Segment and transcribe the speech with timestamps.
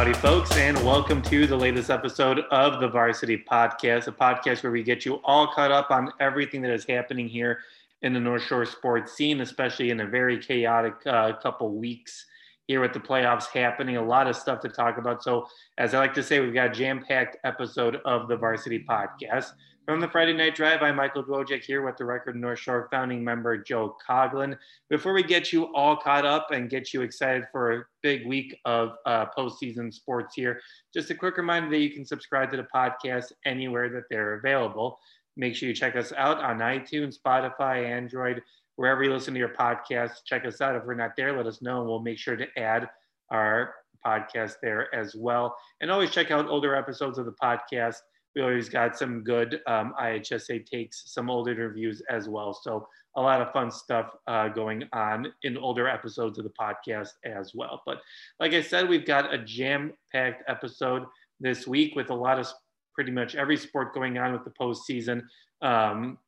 [0.00, 4.72] Howdy, folks, and welcome to the latest episode of the Varsity Podcast, a podcast where
[4.72, 7.58] we get you all caught up on everything that is happening here
[8.00, 12.24] in the North Shore sports scene, especially in a very chaotic uh, couple weeks
[12.66, 13.98] here with the playoffs happening.
[13.98, 15.22] A lot of stuff to talk about.
[15.22, 18.82] So, as I like to say, we've got a jam packed episode of the Varsity
[18.88, 19.52] Podcast.
[19.90, 23.24] From the Friday Night Drive, I'm Michael Dwojek here with the Record North Shore founding
[23.24, 24.56] member Joe Coglin.
[24.88, 28.56] Before we get you all caught up and get you excited for a big week
[28.64, 30.60] of uh, postseason sports here,
[30.94, 34.96] just a quick reminder that you can subscribe to the podcast anywhere that they're available.
[35.36, 38.42] Make sure you check us out on iTunes, Spotify, Android,
[38.76, 40.22] wherever you listen to your podcast.
[40.24, 40.76] Check us out.
[40.76, 42.88] If we're not there, let us know and we'll make sure to add
[43.32, 43.74] our
[44.06, 45.56] podcast there as well.
[45.80, 47.96] And always check out older episodes of the podcast
[48.34, 52.52] we always got some good um, IHSA takes, some old interviews as well.
[52.54, 57.10] So a lot of fun stuff uh, going on in older episodes of the podcast
[57.24, 57.82] as well.
[57.84, 58.00] But
[58.38, 61.04] like I said, we've got a jam-packed episode
[61.40, 62.46] this week with a lot of
[62.94, 65.22] pretty much every sport going on with the postseason.
[65.62, 66.18] Um,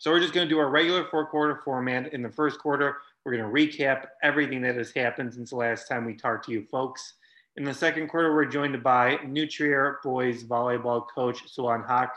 [0.00, 2.12] so we're just going to do our regular four-quarter format.
[2.14, 5.86] In the first quarter, we're going to recap everything that has happened since the last
[5.86, 7.14] time we talked to you folks.
[7.56, 12.16] In the second quarter, we're joined by New Trier boys volleyball coach Suan Haq.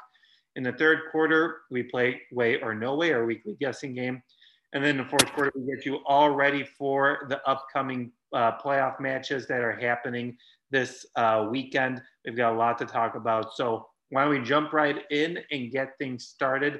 [0.55, 4.23] In the third quarter, we play way or no way, our weekly guessing game.
[4.71, 9.01] And then the fourth quarter, we get you all ready for the upcoming uh, playoff
[9.01, 10.37] matches that are happening
[10.71, 12.01] this uh, weekend.
[12.23, 13.57] We've got a lot to talk about.
[13.57, 16.79] So why don't we jump right in and get things started?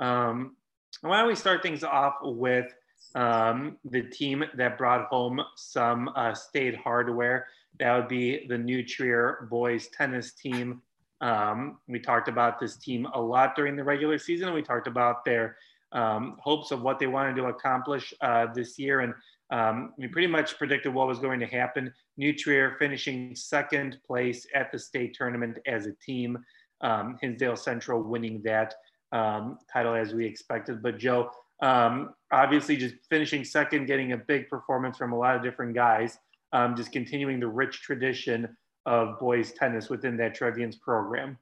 [0.00, 0.56] Um,
[1.00, 2.66] why don't we start things off with
[3.14, 7.46] um, the team that brought home some uh, state hardware?
[7.78, 10.82] That would be the New Trier boys tennis team.
[11.20, 14.48] Um, we talked about this team a lot during the regular season.
[14.48, 15.56] And we talked about their
[15.92, 19.00] um, hopes of what they wanted to accomplish uh, this year.
[19.00, 19.14] And
[19.50, 21.92] um, we pretty much predicted what was going to happen.
[22.16, 26.38] New Trier finishing second place at the state tournament as a team.
[26.82, 28.74] Um, Hinsdale Central winning that
[29.12, 30.82] um, title as we expected.
[30.82, 31.30] But Joe,
[31.62, 36.18] um, obviously just finishing second, getting a big performance from a lot of different guys
[36.52, 41.38] um, just continuing the rich tradition of boys tennis within that Trevians program.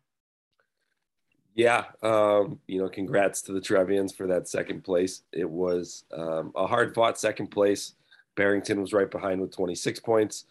[1.54, 5.22] Yeah, um, you know, congrats to the Trevians for that second place.
[5.32, 7.92] It was um, a hard fought second place.
[8.34, 10.46] Barrington was right behind with 26 points,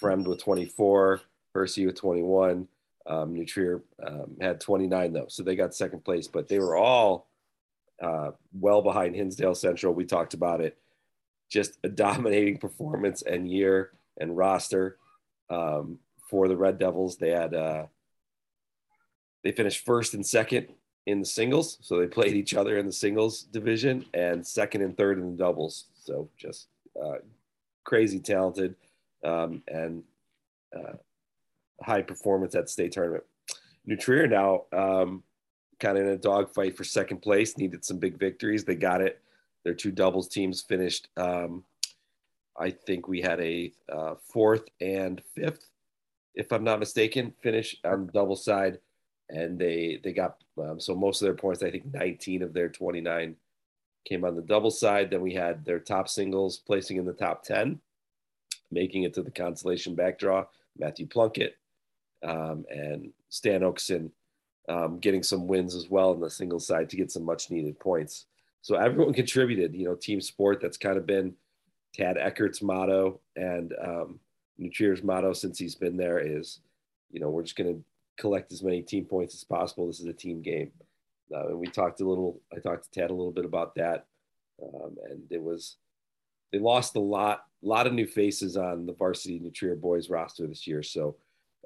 [0.00, 1.20] Fremd with 24,
[1.54, 2.66] Hersey with 21.
[3.06, 6.76] Um, New Trier um, had 29 though, so they got second place, but they were
[6.76, 7.28] all
[8.02, 9.92] uh, well behind Hinsdale Central.
[9.92, 10.78] We talked about it
[11.48, 14.98] just a dominating performance and year and roster
[15.50, 15.98] um,
[16.28, 17.16] for the Red Devils.
[17.16, 17.86] They had uh,
[19.44, 20.68] they finished first and second
[21.06, 24.96] in the singles, so they played each other in the singles division, and second and
[24.96, 25.86] third in the doubles.
[26.02, 26.68] So just
[27.00, 27.18] uh,
[27.84, 28.74] crazy talented
[29.24, 30.02] um, and
[30.76, 30.94] uh,
[31.82, 33.24] high performance at the state tournament.
[33.84, 35.22] New Trier now um,
[35.78, 38.64] kind of in a dogfight for second place, needed some big victories.
[38.64, 39.20] They got it
[39.66, 41.08] their two doubles teams finished.
[41.16, 41.64] Um,
[42.56, 45.66] I think we had a uh, fourth and fifth,
[46.36, 48.78] if I'm not mistaken, finish on the double side,
[49.28, 51.64] and they they got um, so most of their points.
[51.64, 53.34] I think 19 of their 29
[54.04, 55.10] came on the double side.
[55.10, 57.80] Then we had their top singles placing in the top 10,
[58.70, 60.46] making it to the consolation backdraw.
[60.78, 61.56] Matthew Plunkett
[62.22, 64.12] um, and Stan Oakson
[64.68, 67.80] um, getting some wins as well on the single side to get some much needed
[67.80, 68.26] points.
[68.66, 69.76] So everyone contributed.
[69.76, 70.58] You know, team sport.
[70.60, 71.34] That's kind of been
[71.94, 74.18] Tad Eckert's motto, and um,
[74.58, 76.58] New Trier's motto since he's been there is,
[77.12, 77.84] you know, we're just going to
[78.18, 79.86] collect as many team points as possible.
[79.86, 80.72] This is a team game.
[81.32, 82.40] Uh, and we talked a little.
[82.52, 84.06] I talked to Tad a little bit about that,
[84.60, 85.76] um, and it was
[86.52, 90.10] they lost a lot, a lot of new faces on the varsity New Trier boys
[90.10, 90.82] roster this year.
[90.82, 91.14] So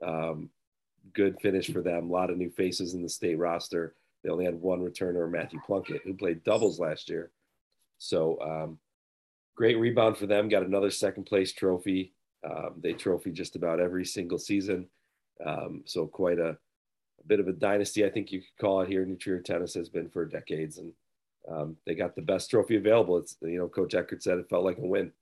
[0.06, 0.50] um,
[1.14, 2.10] good finish for them.
[2.10, 3.94] A lot of new faces in the state roster.
[4.22, 7.30] They only had one returner, Matthew Plunkett, who played doubles last year.
[7.98, 8.78] So um,
[9.56, 10.48] great rebound for them.
[10.48, 12.12] Got another second place trophy.
[12.44, 14.88] Um, they trophy just about every single season.
[15.44, 18.88] Um, so quite a, a, bit of a dynasty, I think you could call it
[18.88, 19.04] here.
[19.04, 20.92] New Trier tennis has been for decades, and
[21.50, 23.18] um, they got the best trophy available.
[23.18, 25.12] It's you know, Coach Eckert said it felt like a win.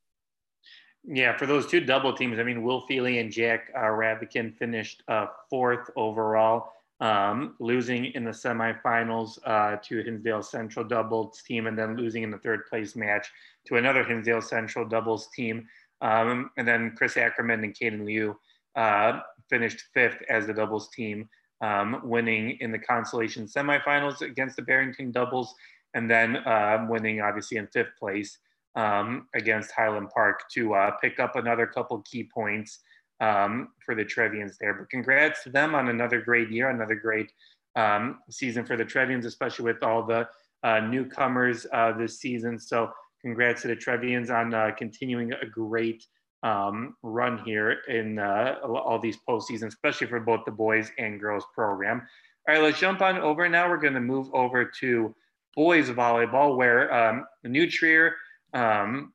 [1.05, 5.03] Yeah, for those two double teams, I mean, Will Feely and Jack uh, Ravikin finished
[5.09, 11.79] uh, fourth overall um, losing in the semifinals uh, to Hinsdale Central doubles team, and
[11.79, 13.31] then losing in the third place match
[13.67, 15.67] to another Hinsdale Central doubles team.
[16.01, 18.39] Um, and then Chris Ackerman and Caden Liu
[18.77, 21.29] uh, finished fifth as the doubles team,
[21.61, 25.55] um, winning in the consolation semifinals against the Barrington doubles,
[25.95, 28.39] and then uh, winning obviously in fifth place
[28.75, 32.81] um, against Highland Park to uh, pick up another couple key points
[33.21, 34.75] um, for the Trevians there.
[34.75, 37.33] But congrats to them on another great year, another great
[37.77, 40.29] um, season for the Trevians, especially with all the
[40.63, 42.59] uh, newcomers uh, this season.
[42.59, 42.91] So
[43.23, 46.05] congrats to the Trevians on uh, continuing a great
[46.43, 51.45] um, run here in uh, all these postseasons, especially for both the boys and girls
[51.55, 52.07] program.
[52.49, 53.69] All right, let's jump on over now.
[53.69, 55.15] We're going to move over to
[55.55, 58.15] boys volleyball, where um, the New Trier
[58.55, 59.13] um,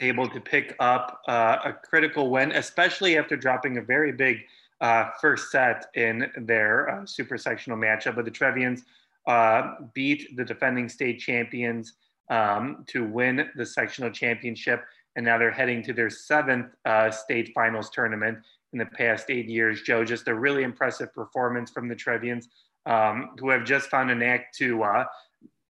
[0.00, 4.38] able to pick up uh, a critical win, especially after dropping a very big
[4.80, 8.16] uh, first set in their uh, super sectional matchup.
[8.16, 8.82] But the Trevians
[9.26, 11.94] uh, beat the defending state champions
[12.30, 14.84] um, to win the sectional championship.
[15.16, 18.38] And now they're heading to their seventh uh, state finals tournament
[18.72, 19.82] in the past eight years.
[19.82, 22.48] Joe, just a really impressive performance from the Trevians,
[22.84, 24.84] um, who have just found an act to.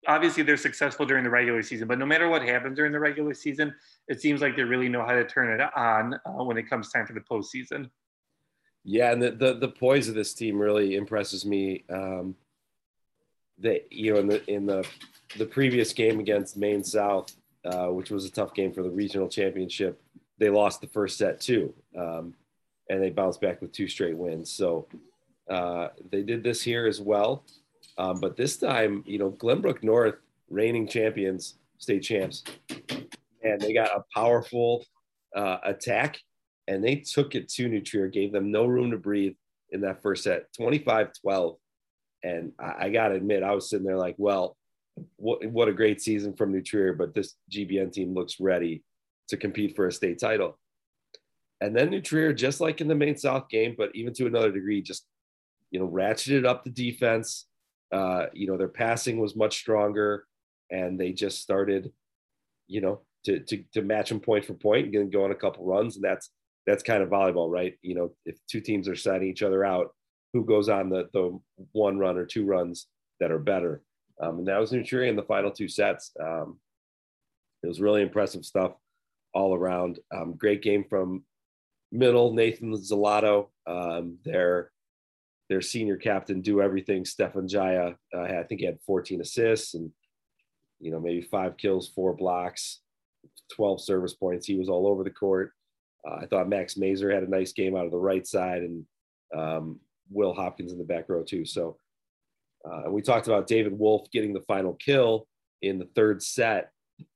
[0.08, 3.34] Obviously, they're successful during the regular season, but no matter what happens during the regular
[3.34, 3.76] season,
[4.08, 6.92] it seems like they really know how to turn it on uh, when it comes
[6.92, 7.90] time for the postseason.
[8.86, 11.84] Yeah, and the, the, the poise of this team really impresses me.
[11.90, 12.36] Um,
[13.58, 14.88] they, you know, in the in the
[15.38, 19.28] the previous game against Maine South, uh, which was a tough game for the regional
[19.28, 20.02] championship,
[20.38, 22.34] they lost the first set too, um,
[22.90, 24.52] and they bounced back with two straight wins.
[24.52, 24.88] So
[25.50, 27.44] uh, they did this here as well,
[27.98, 30.16] um, but this time, you know, Glenbrook North,
[30.50, 32.44] reigning champions, state champs,
[33.44, 34.86] and they got a powerful
[35.36, 36.20] uh, attack
[36.68, 39.36] and they took it to New Trier, gave them no room to breathe
[39.72, 41.58] in that first set, 25 12.
[42.24, 44.58] And I, I got to admit, I was sitting there like, well,
[45.16, 48.84] what, what a great season from New Trier, but this GBN team looks ready
[49.30, 50.58] to compete for a state title.
[51.62, 54.52] And then New Trier, just like in the Maine South game, but even to another
[54.52, 55.06] degree, just,
[55.72, 57.47] you know, ratcheted up the defense.
[57.92, 60.26] Uh, you know, their passing was much stronger
[60.70, 61.92] and they just started,
[62.68, 65.66] you know, to, to, to match them point for point and go on a couple
[65.66, 65.96] runs.
[65.96, 66.30] And that's,
[66.66, 67.78] that's kind of volleyball, right?
[67.82, 69.94] You know, if two teams are setting each other out,
[70.34, 71.40] who goes on the, the
[71.72, 72.88] one run or two runs
[73.20, 73.82] that are better?
[74.22, 76.12] Um, and that was New in the final two sets.
[76.20, 76.60] Um,
[77.64, 78.74] it was really impressive stuff
[79.34, 80.00] all around.
[80.14, 81.24] Um, great game from
[81.92, 84.72] middle Nathan Zalato, um, their
[85.50, 87.06] their senior captain, do everything.
[87.06, 89.92] Stefan Jaya, uh, I think he had 14 assists and
[90.80, 92.80] you know maybe five kills, four blocks,
[93.56, 94.46] 12 service points.
[94.46, 95.54] He was all over the court.
[96.08, 98.86] Uh, I thought Max Mazer had a nice game out of the right side, and
[99.36, 99.80] um,
[100.10, 101.46] Will Hopkins in the back row too.
[101.46, 101.78] So
[102.66, 105.28] uh, we talked about David Wolf getting the final kill
[105.62, 106.72] in the third set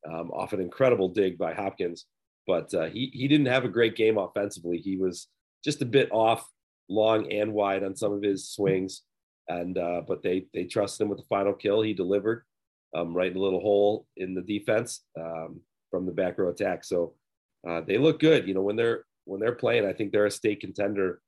[0.08, 2.06] um, off an incredible dig by Hopkins,
[2.48, 4.78] but uh, he he didn't have a great game offensively.
[4.78, 5.28] He was
[5.64, 6.48] just a bit off,
[6.92, 9.04] long and wide on some of his swings,
[9.48, 11.82] and uh, but they they trusted him with the final kill.
[11.82, 12.44] He delivered
[12.96, 16.84] um, right in a little hole in the defense um, from the back row attack.
[16.84, 17.14] So
[17.68, 18.48] uh, they look good.
[18.48, 21.22] You know, when they're when they're playing, I think they're a state contender.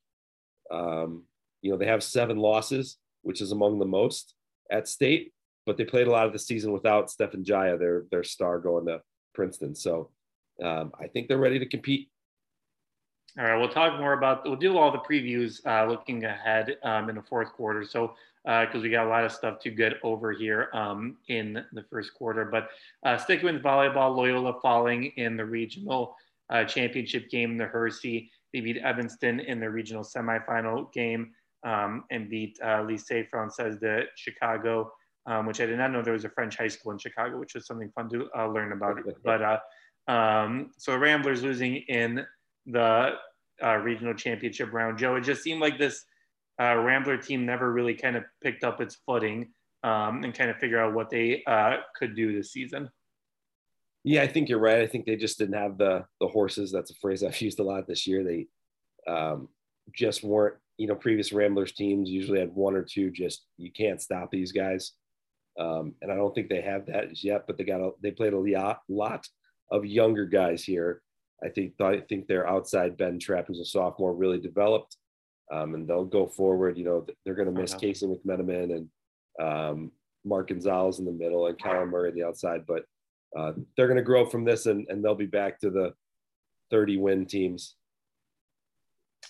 [0.71, 1.23] Um,
[1.61, 4.35] you know, they have seven losses, which is among the most
[4.71, 5.31] at state,
[5.65, 8.85] but they played a lot of the season without Stefan Jaya, their their star going
[8.87, 9.01] to
[9.33, 9.75] Princeton.
[9.75, 10.11] So
[10.61, 12.09] um, I think they're ready to compete.
[13.39, 14.43] All right, we'll talk more about.
[14.45, 17.83] We'll do all the previews uh, looking ahead um, in the fourth quarter.
[17.83, 18.13] So
[18.43, 21.83] because uh, we got a lot of stuff to get over here um, in the
[21.83, 22.45] first quarter.
[22.45, 22.69] But
[23.05, 26.15] uh, sticking with volleyball, Loyola falling in the regional
[26.49, 28.29] uh, championship game the Hersey.
[28.51, 31.31] They beat Evanston in the regional semifinal game
[31.63, 34.91] um, and beat uh, Lycée Français de Chicago,
[35.25, 37.55] um, which I did not know there was a French high school in Chicago, which
[37.55, 38.99] was something fun to uh, learn about.
[39.23, 42.25] But uh, um, so Ramblers losing in
[42.65, 43.13] the
[43.63, 44.97] uh, regional championship round.
[44.97, 46.05] Joe, it just seemed like this
[46.61, 49.51] uh, Rambler team never really kind of picked up its footing
[49.83, 52.89] um, and kind of figure out what they uh, could do this season.
[54.03, 54.79] Yeah, I think you're right.
[54.79, 56.71] I think they just didn't have the the horses.
[56.71, 58.23] That's a phrase I've used a lot this year.
[58.23, 58.47] They
[59.11, 59.49] um,
[59.95, 60.55] just weren't.
[60.77, 63.11] You know, previous Ramblers teams usually had one or two.
[63.11, 64.93] Just you can't stop these guys,
[65.59, 67.45] um, and I don't think they have that as yet.
[67.47, 69.27] But they got a, they played a lot, lot
[69.71, 71.01] of younger guys here.
[71.43, 74.97] I think I think their outside Ben Trapp, who's a sophomore, really developed,
[75.51, 76.77] um, and they'll go forward.
[76.77, 77.79] You know, they're going to miss uh-huh.
[77.79, 78.89] Casey McMenamin and
[79.41, 79.91] um,
[80.25, 82.85] Mark Gonzalez in the middle and Kyler Murray on the outside, but
[83.37, 85.93] uh, they're going to grow from this and, and they'll be back to the
[86.71, 87.75] 30 win teams.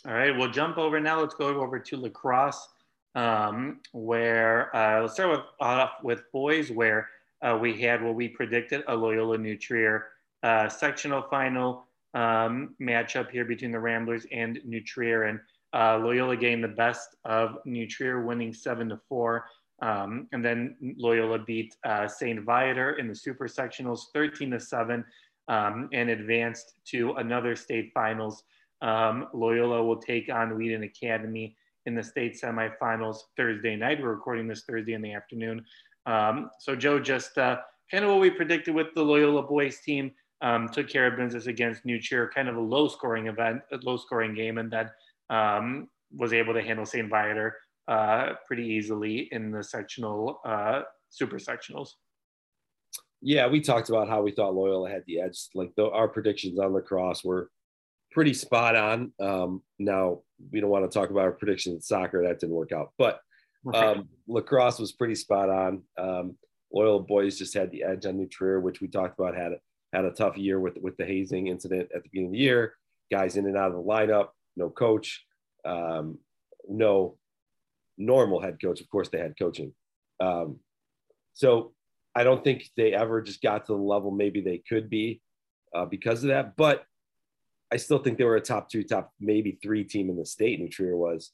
[0.06, 1.22] All right, we'll jump over now.
[1.22, 2.68] Let's go over to lacrosse,
[3.16, 7.10] um, where uh, let's start with off with boys, where
[7.42, 10.08] uh, we had what we predicted a Loyola New Trier
[10.42, 15.40] uh, sectional final um, matchup here between the Ramblers and New Trier, and
[15.74, 19.46] uh, Loyola gained the best of New Trier, winning seven to four.
[19.82, 22.40] Um, and then Loyola beat uh, St.
[22.44, 25.04] Viator in the super sectionals 13 to 7
[25.50, 28.44] um, and advanced to another state finals
[28.82, 34.02] Um, Loyola will take on Wheaton Academy in the state semifinals Thursday night.
[34.02, 35.66] We're recording this Thursday in the afternoon.
[36.06, 37.58] Um, so, Joe, just uh,
[37.92, 40.12] kind of what we predicted with the Loyola boys team.
[40.44, 43.78] Um, took care of business against New Trier, kind of a low scoring event, a
[43.82, 44.90] low scoring game, and then
[45.30, 47.10] um, was able to handle St.
[47.10, 47.56] Viator
[47.88, 51.92] uh, pretty easily in the sectional, uh, super sectionals.
[53.22, 55.48] Yeah, we talked about how we thought Loyola had the edge.
[55.56, 57.50] Like the, our predictions on lacrosse were
[58.12, 59.14] pretty spot on.
[59.22, 62.74] Um, now we don't want to talk about our predictions in soccer; that didn't work
[62.74, 62.92] out.
[62.98, 63.22] But
[63.74, 65.84] um, lacrosse was pretty spot on.
[65.98, 66.36] Um,
[66.74, 69.54] Loyola boys just had the edge on New Trier, which we talked about had
[69.94, 72.76] had a tough year with with the hazing incident at the beginning of the year.
[73.12, 75.24] Guys in and out of the lineup, no coach,
[75.66, 76.18] um,
[76.68, 77.18] no
[77.98, 78.82] normal head coach.
[78.82, 79.74] Of course, they had coaching.
[80.20, 80.60] Um,
[81.34, 81.74] so
[82.16, 85.22] I don't think they ever just got to the level maybe they could be
[85.76, 86.56] uh, because of that.
[86.56, 86.86] But
[87.72, 90.60] I still think they were a top two, top maybe three team in the state.
[90.60, 91.32] New Trier was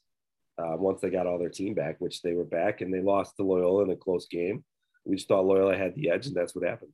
[0.58, 3.36] uh, once they got all their team back, which they were back, and they lost
[3.36, 4.64] to Loyola in a close game.
[5.04, 6.92] We just thought Loyola had the edge, and that's what happened.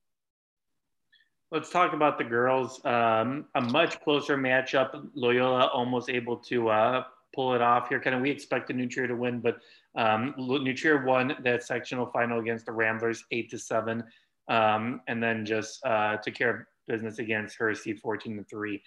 [1.53, 2.85] Let's talk about the girls.
[2.85, 5.09] Um, a much closer matchup.
[5.15, 8.00] Loyola almost able to uh, pull it off here.
[8.00, 9.59] Kind of we expected New Trier to win, but
[9.95, 14.03] um, New Trier won that sectional final against the Ramblers, eight to seven,
[14.49, 18.83] um, and then just uh, took care of business against Hersey, fourteen to three.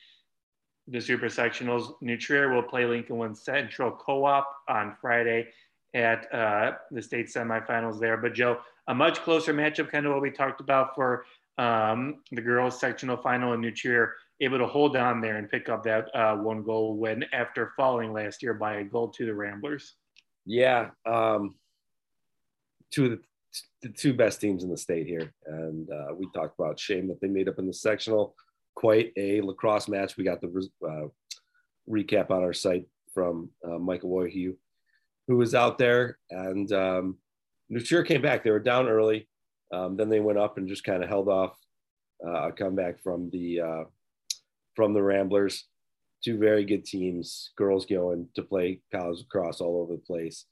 [0.90, 5.48] The super sectionals, New Trier will play Lincoln-Way Central Co-op on Friday
[5.94, 8.18] at uh, the state semifinals there.
[8.18, 11.26] But Joe, a much closer matchup, kind of what we talked about for
[11.60, 15.84] um, the girls sectional final in Trier, able to hold on there and pick up
[15.84, 19.96] that uh, one goal win after falling last year by a goal to the Ramblers.
[20.46, 21.56] Yeah, um,
[22.92, 23.20] two of the,
[23.82, 27.20] the, two best teams in the state here, and uh, we talked about shame that
[27.20, 28.36] they made up in the sectional.
[28.76, 30.16] Quite a lacrosse match.
[30.16, 31.08] We got the uh,
[31.90, 34.56] recap on our site from uh, Michael Woyhue,
[35.28, 37.18] who was out there, and um,
[37.68, 38.46] New Trier came back.
[38.46, 39.29] They were down early
[39.72, 41.58] um, then they went up and just kind of held off
[42.26, 43.84] uh, a comeback from the uh,
[44.76, 45.66] from the Ramblers.
[46.24, 50.46] Two very good teams, girls going to play college lacrosse all over the place.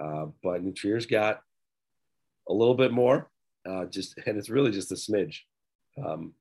[0.00, 1.40] Uh, but New Trier's got
[2.48, 3.30] a little bit more,
[3.68, 5.36] uh, just and it's really just a smidge
[6.04, 6.32] um,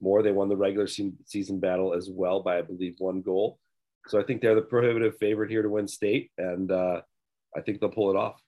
[0.00, 0.22] more.
[0.22, 3.58] They won the regular season battle as well by I believe one goal.
[4.08, 7.02] So I think they're the prohibitive favorite here to win state, and uh,
[7.56, 8.40] I think they'll pull it off.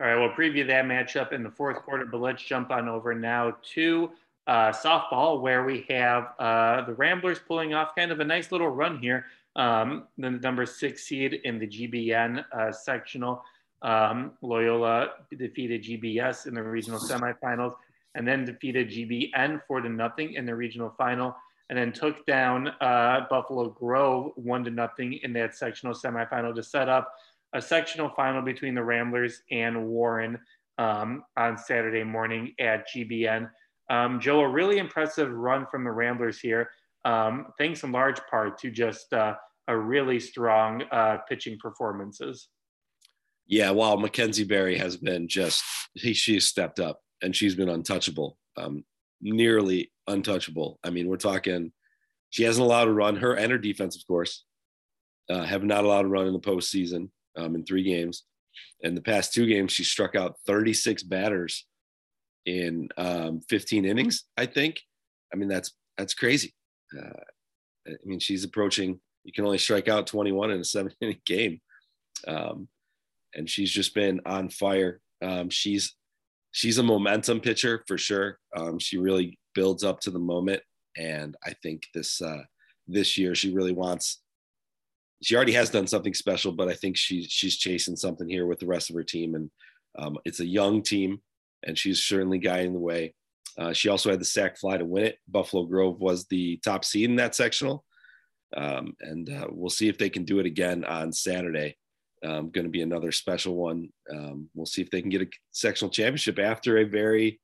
[0.00, 3.16] All right, we'll preview that matchup in the fourth quarter, but let's jump on over
[3.16, 4.10] now to
[4.46, 8.68] uh, softball, where we have uh, the Ramblers pulling off kind of a nice little
[8.68, 9.26] run here.
[9.56, 13.42] Um, the number six seed in the GBN uh, sectional.
[13.82, 17.74] Um, Loyola defeated GBS in the regional semifinals
[18.14, 21.36] and then defeated GBN four to nothing in the regional final
[21.70, 26.62] and then took down uh, Buffalo Grove one to nothing in that sectional semifinal to
[26.62, 27.14] set up
[27.54, 30.38] a sectional final between the Ramblers and Warren
[30.78, 33.50] um, on Saturday morning at GBN.
[33.90, 36.70] Um, Joe, a really impressive run from the Ramblers here,
[37.04, 39.34] um, thanks in large part to just uh,
[39.66, 42.48] a really strong uh, pitching performances.
[43.46, 45.64] Yeah, well, Mackenzie Barry has been just
[45.94, 48.84] he she's stepped up and she's been untouchable, um,
[49.22, 50.78] nearly untouchable.
[50.84, 51.72] I mean, we're talking
[52.28, 53.16] she hasn't allowed a run.
[53.16, 54.44] Her and her defense, of course,
[55.30, 57.08] uh, have not allowed a run in the postseason
[57.38, 58.24] um, in three games.
[58.82, 61.66] And the past two games, she struck out 36 batters
[62.46, 64.24] in um, 15 innings.
[64.36, 64.80] I think.
[65.32, 66.54] I mean, that's that's crazy.
[66.96, 67.20] Uh,
[67.86, 69.00] I mean, she's approaching.
[69.24, 71.60] You can only strike out 21 in a seven inning game,
[72.26, 72.68] um,
[73.34, 75.00] and she's just been on fire.
[75.22, 75.96] Um, she's
[76.52, 78.38] she's a momentum pitcher for sure.
[78.56, 80.62] Um, she really builds up to the moment,
[80.96, 82.42] and I think this uh,
[82.86, 84.22] this year she really wants
[85.22, 88.60] she already has done something special, but I think she's she's chasing something here with
[88.60, 89.50] the rest of her team, and
[89.98, 91.20] um, it's a young team,
[91.64, 93.14] and she's certainly guiding the way.
[93.58, 95.18] Uh, she also had the sac fly to win it.
[95.26, 97.84] Buffalo Grove was the top seed in that sectional,
[98.56, 101.76] um, and uh, we'll see if they can do it again on Saturday.
[102.24, 103.90] Um, going to be another special one.
[104.12, 107.40] Um, we'll see if they can get a sectional championship after a very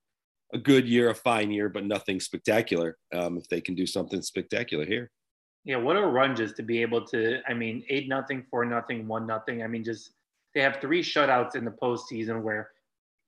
[0.52, 2.96] a good year, a fine year, but nothing spectacular.
[3.12, 5.10] Um, if they can do something spectacular here.
[5.64, 7.40] Yeah, what a run just to be able to.
[7.48, 9.62] I mean, eight nothing, four nothing, one nothing.
[9.62, 10.10] I mean, just
[10.54, 12.70] they have three shutouts in the postseason where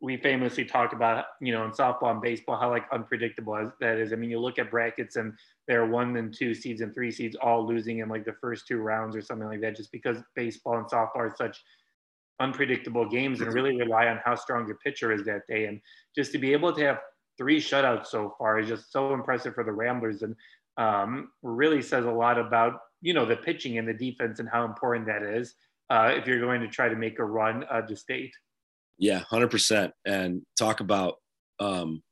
[0.00, 4.12] we famously talk about, you know, in softball and baseball how like unpredictable that is.
[4.12, 5.32] I mean, you look at brackets and
[5.66, 8.66] there are one and two seeds and three seeds all losing in like the first
[8.66, 11.62] two rounds or something like that, just because baseball and softball are such
[12.38, 15.64] unpredictable games and really rely on how strong your pitcher is that day.
[15.64, 15.80] And
[16.14, 16.98] just to be able to have
[17.38, 20.20] three shutouts so far is just so impressive for the Ramblers.
[20.20, 20.36] And
[20.76, 24.64] um, really says a lot about you know, the pitching and the defense and how
[24.64, 25.54] important that is
[25.90, 28.34] uh, if you're going to try to make a run uh, to state.
[28.98, 29.92] Yeah, hundred percent.
[30.04, 31.16] And talk about
[31.60, 32.02] um,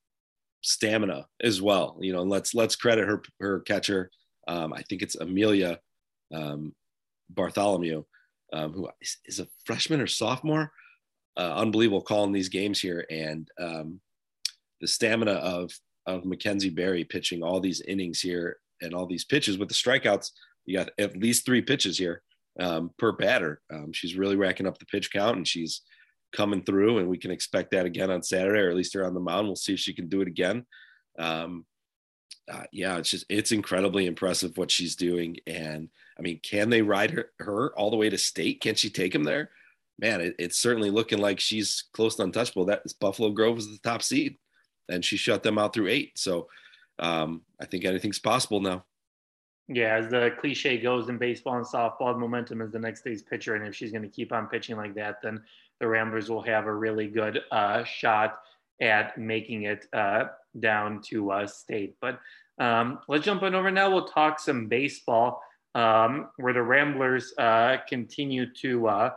[0.60, 1.98] stamina as well.
[2.00, 4.10] You know, let's let's credit her her catcher.
[4.46, 5.80] Um, I think it's Amelia
[6.32, 6.74] um,
[7.30, 8.04] Bartholomew,
[8.52, 10.70] um, who is, is, a freshman or sophomore.
[11.36, 14.00] Uh, unbelievable calling these games here, and um,
[14.80, 15.72] the stamina of
[16.06, 20.30] of Mackenzie Barry pitching all these innings here and all these pitches with the strikeouts.
[20.66, 22.22] You got at least three pitches here
[22.60, 23.60] um, per batter.
[23.72, 25.82] Um, she's really racking up the pitch count, and she's
[26.32, 29.14] coming through, and we can expect that again on Saturday, or at least her on
[29.14, 29.46] the mound.
[29.46, 30.66] We'll see if she can do it again.
[31.18, 31.64] Um,
[32.52, 36.82] uh, yeah, it's just it's incredibly impressive what she's doing, and I mean, can they
[36.82, 38.60] ride her, her all the way to state?
[38.60, 39.50] Can she take them there?
[39.98, 42.66] Man, it, it's certainly looking like she's close to untouchable.
[42.66, 44.36] That Buffalo Grove is the top seed,
[44.88, 46.18] and she shut them out through eight.
[46.18, 46.48] So
[46.98, 48.84] um, I think anything's possible now.
[49.68, 53.54] Yeah, as the cliche goes in baseball and softball, momentum is the next day's pitcher,
[53.54, 55.42] and if she's going to keep on pitching like that, then
[55.80, 58.40] the Ramblers will have a really good uh, shot
[58.82, 60.24] at making it uh,
[60.60, 61.96] down to uh, state.
[62.00, 62.20] But
[62.58, 63.90] um, let's jump on over now.
[63.90, 65.42] We'll talk some baseball,
[65.74, 69.10] um, where the Ramblers uh, continue to uh,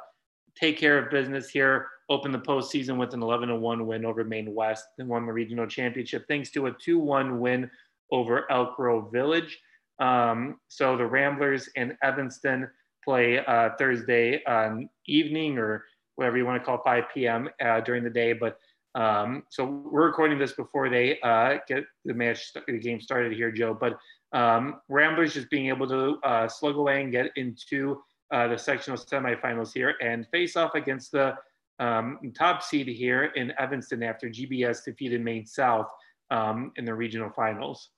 [0.59, 1.87] take care of business here.
[2.09, 5.67] Open the postseason with an 11 1 win over Maine West and won the regional
[5.67, 7.69] championship thanks to a 2 1 win
[8.11, 9.59] over Elk Grove Village.
[9.99, 12.69] Um, so the Ramblers and Evanston
[13.03, 15.85] play uh, Thursday um, evening or
[16.15, 17.49] whatever you want to call 5 p.m.
[17.63, 18.33] Uh, during the day.
[18.33, 18.57] But
[18.95, 23.51] um, so we're recording this before they uh, get the match, the game started here,
[23.51, 23.73] Joe.
[23.79, 23.97] But
[24.33, 28.97] um, Ramblers just being able to uh, slug away and get into uh, the sectional
[28.97, 31.35] semifinals here and face off against the
[31.79, 35.89] um, top seed here in Evanston after GBS defeated Maine South
[36.31, 37.89] um, in the regional finals.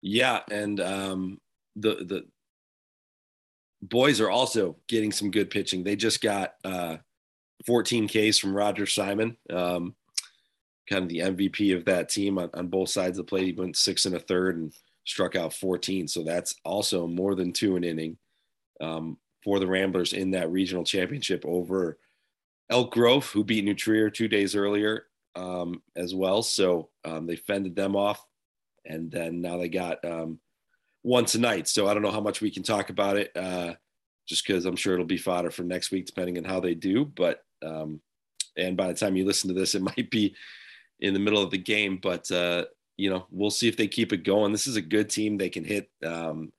[0.00, 1.40] Yeah, and um,
[1.74, 2.26] the the
[3.82, 5.82] boys are also getting some good pitching.
[5.82, 6.98] They just got uh,
[7.66, 9.94] 14 Ks from Roger Simon, um,
[10.88, 13.46] kind of the MVP of that team on, on both sides of the plate.
[13.46, 14.72] He went six and a third and
[15.04, 18.18] struck out 14, so that's also more than two an inning
[18.80, 21.98] um, for the Ramblers in that regional championship over
[22.70, 23.74] Elk Grove, who beat New
[24.10, 26.42] two days earlier um, as well.
[26.42, 28.24] So um, they fended them off
[28.88, 30.40] and then now they got um,
[31.02, 31.68] one tonight.
[31.68, 33.74] So I don't know how much we can talk about it, uh,
[34.26, 37.04] just because I'm sure it'll be fodder for next week, depending on how they do.
[37.04, 38.00] But um,
[38.56, 40.34] and by the time you listen to this, it might be
[41.00, 41.98] in the middle of the game.
[42.02, 42.64] But uh,
[42.96, 44.52] you know, we'll see if they keep it going.
[44.52, 45.90] This is a good team; they can hit.
[46.04, 46.52] Um,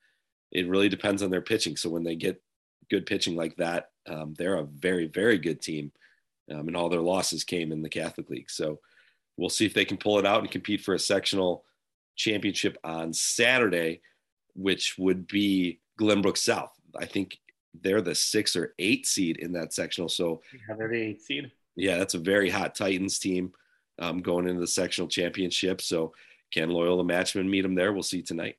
[0.51, 1.77] it really depends on their pitching.
[1.77, 2.41] So when they get
[2.89, 5.91] good pitching like that, um, they're a very, very good team.
[6.51, 8.49] Um, and all their losses came in the Catholic League.
[8.49, 8.79] So
[9.37, 11.63] we'll see if they can pull it out and compete for a sectional
[12.15, 14.01] championship on Saturday,
[14.55, 16.71] which would be Glenbrook South.
[16.99, 17.37] I think
[17.79, 20.09] they're the six or eight seed in that sectional.
[20.09, 21.51] So yeah, they're the eight seed.
[21.75, 23.53] Yeah, that's a very hot Titans team
[23.99, 25.81] um, going into the sectional championship.
[25.81, 26.13] So
[26.51, 27.93] can Loyola Matchman meet them there?
[27.93, 28.57] We'll see tonight.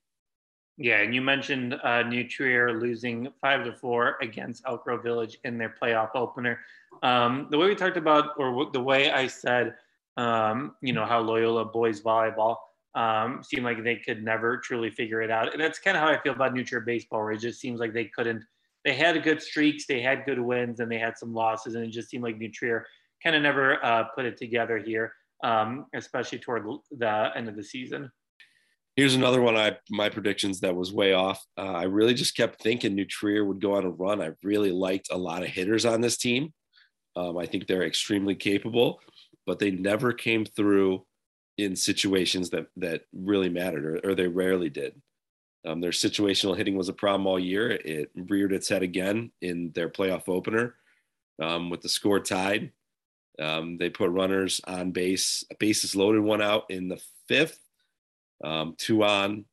[0.77, 5.39] Yeah, and you mentioned uh, New Trier losing five to four against Elk Grove Village
[5.45, 6.61] in their playoff opener.
[7.03, 9.75] Um, the way we talked about, or the way I said,
[10.17, 12.57] um, you know, how Loyola boys volleyball
[12.95, 15.53] um, seemed like they could never truly figure it out.
[15.53, 17.79] And that's kind of how I feel about New Trier baseball, where it just seems
[17.79, 18.43] like they couldn't.
[18.85, 21.91] They had good streaks, they had good wins, and they had some losses, and it
[21.91, 22.87] just seemed like New Trier
[23.23, 25.13] kind of never uh, put it together here,
[25.45, 28.11] um, especially toward the end of the season.
[28.97, 29.57] Here's another one.
[29.57, 31.45] I my predictions that was way off.
[31.57, 34.21] Uh, I really just kept thinking New Trier would go on a run.
[34.21, 36.53] I really liked a lot of hitters on this team.
[37.17, 39.01] Um, I think they're extremely capable,
[39.47, 41.07] but they never came through
[41.57, 45.01] in situations that that really mattered, or, or they rarely did.
[45.67, 47.71] Um, their situational hitting was a problem all year.
[47.71, 50.75] It reared its head again in their playoff opener
[51.41, 52.73] um, with the score tied.
[53.39, 57.59] Um, they put runners on base, bases loaded, one out in the fifth,
[58.43, 59.45] um, two on,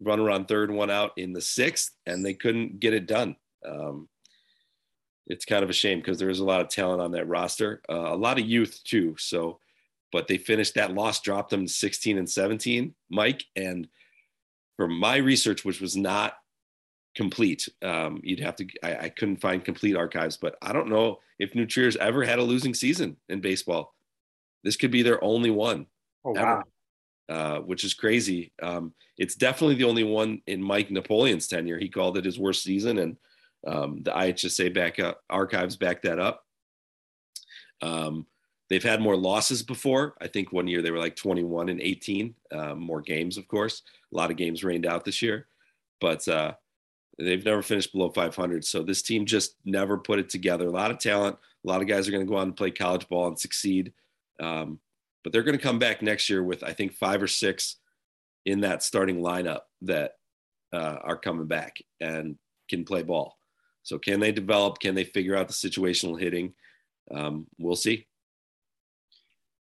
[0.00, 3.36] runner on third, one out in the sixth, and they couldn't get it done.
[3.66, 4.08] Um,
[5.26, 8.14] it's kind of a shame because there's a lot of talent on that roster, uh,
[8.14, 9.14] a lot of youth too.
[9.18, 9.60] So
[10.12, 13.44] but they finished that loss, dropped them 16 and 17, Mike.
[13.56, 13.88] And
[14.76, 16.34] for my research, which was not
[17.14, 21.18] complete, um, you'd have to, I, I, couldn't find complete archives, but I don't know
[21.38, 23.94] if New Trier's ever had a losing season in baseball.
[24.64, 25.86] This could be their only one.
[26.24, 26.62] Oh, wow.
[27.28, 28.52] Uh, which is crazy.
[28.62, 31.78] Um, it's definitely the only one in Mike Napoleon's tenure.
[31.78, 33.16] He called it his worst season, and
[33.66, 36.44] um, the IHSA back up, archives back that up.
[37.82, 38.26] Um,
[38.70, 40.14] They've had more losses before.
[40.20, 43.80] I think one year they were like 21 and 18, um, more games, of course.
[44.12, 45.46] A lot of games rained out this year,
[46.02, 46.52] but uh,
[47.18, 48.64] They've never finished below 500.
[48.64, 50.68] So this team just never put it together.
[50.68, 51.36] A lot of talent.
[51.64, 53.92] A lot of guys are going to go on and play college ball and succeed.
[54.40, 54.78] Um,
[55.22, 57.76] but they're going to come back next year with, I think, five or six
[58.46, 60.12] in that starting lineup that
[60.72, 62.36] uh, are coming back and
[62.68, 63.36] can play ball.
[63.82, 64.80] So can they develop?
[64.80, 66.54] Can they figure out the situational hitting?
[67.10, 68.06] Um, we'll see.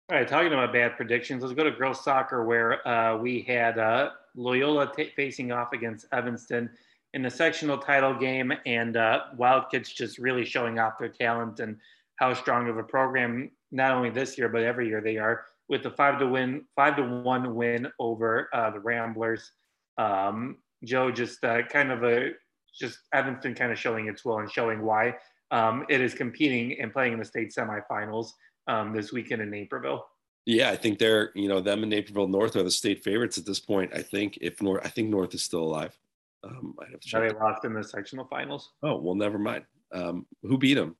[0.08, 3.76] All right, talking about bad predictions, let's go to girls soccer where uh, we had
[3.76, 6.70] uh, Loyola t- facing off against Evanston
[7.12, 11.76] in the sectional title game, and uh, Wildcats just really showing off their talent and
[12.16, 15.82] how strong of a program not only this year but every year they are with
[15.82, 19.52] the five to win five to one win over uh, the Ramblers.
[19.98, 22.30] Um, Joe just uh, kind of a
[22.78, 25.16] just Evanston kind of showing its will and showing why
[25.50, 28.30] um, it is competing and playing in the state semifinals
[28.68, 30.06] um, this weekend in Naperville.
[30.44, 33.46] Yeah, I think they're you know them and Naperville North are the state favorites at
[33.46, 33.92] this point.
[33.94, 35.98] I think if North, I think North is still alive.
[36.44, 37.20] Um, I have to check.
[37.20, 38.70] Are they lost in the sectional finals?
[38.82, 39.64] Oh well, never mind.
[39.92, 40.94] Um, who beat them?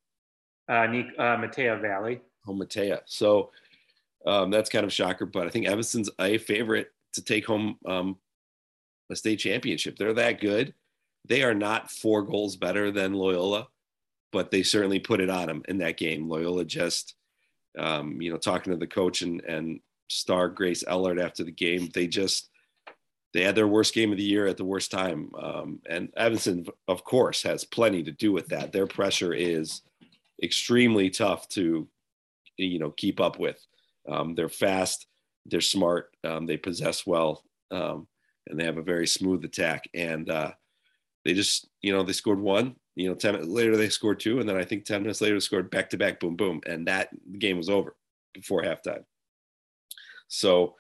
[0.68, 2.20] Uh, Nick, uh, Metea Valley.
[2.55, 3.01] Metea.
[3.07, 3.51] So
[4.27, 7.79] um, that's kind of a shocker, but I think Evanston's a favorite to take home
[7.87, 8.17] um,
[9.11, 9.97] a state championship.
[9.97, 10.75] They're that good.
[11.27, 13.69] They are not four goals better than Loyola,
[14.33, 16.29] but they certainly put it on them in that game.
[16.29, 17.15] Loyola just,
[17.79, 21.91] um, you know, talking to the coach and and star Grace Ellard after the game,
[21.95, 22.51] they just
[23.33, 25.31] they had their worst game of the year at the worst time.
[25.39, 28.73] Um, and Evanston, of course, has plenty to do with that.
[28.73, 29.83] Their pressure is
[30.43, 31.87] extremely tough to,
[32.57, 33.64] you know, keep up with.
[34.09, 35.07] Um, they're fast,
[35.47, 38.07] they're smart, um, they possess well, um,
[38.49, 39.85] and they have a very smooth attack.
[39.95, 40.53] And uh,
[41.25, 42.77] they just, you know, they scored one.
[42.95, 45.35] You know, ten minutes later they scored two, and then I think ten minutes later
[45.35, 47.95] they scored back to back, boom, boom, and that the game was over
[48.33, 49.05] before halftime.
[50.29, 50.77] So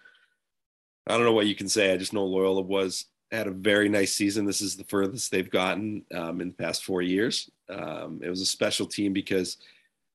[1.06, 1.92] I don't know what you can say.
[1.92, 4.46] I just know Loyola was had a very nice season.
[4.46, 7.50] This is the furthest they've gotten um, in the past four years.
[7.68, 9.58] Um, it was a special team because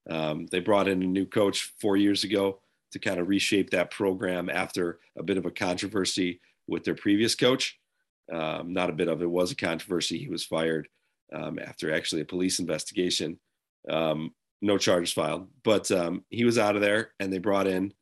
[0.10, 2.60] um, they brought in a new coach four years ago
[2.92, 7.36] to kind of reshape that program after a bit of a controversy with their previous
[7.36, 7.80] coach.
[8.32, 10.18] Um, not a bit of it was a controversy.
[10.18, 10.88] He was fired
[11.34, 13.40] um, after actually a police investigation.
[13.90, 15.90] Um, no charges filed, but
[16.30, 17.94] he was out of there, and they brought in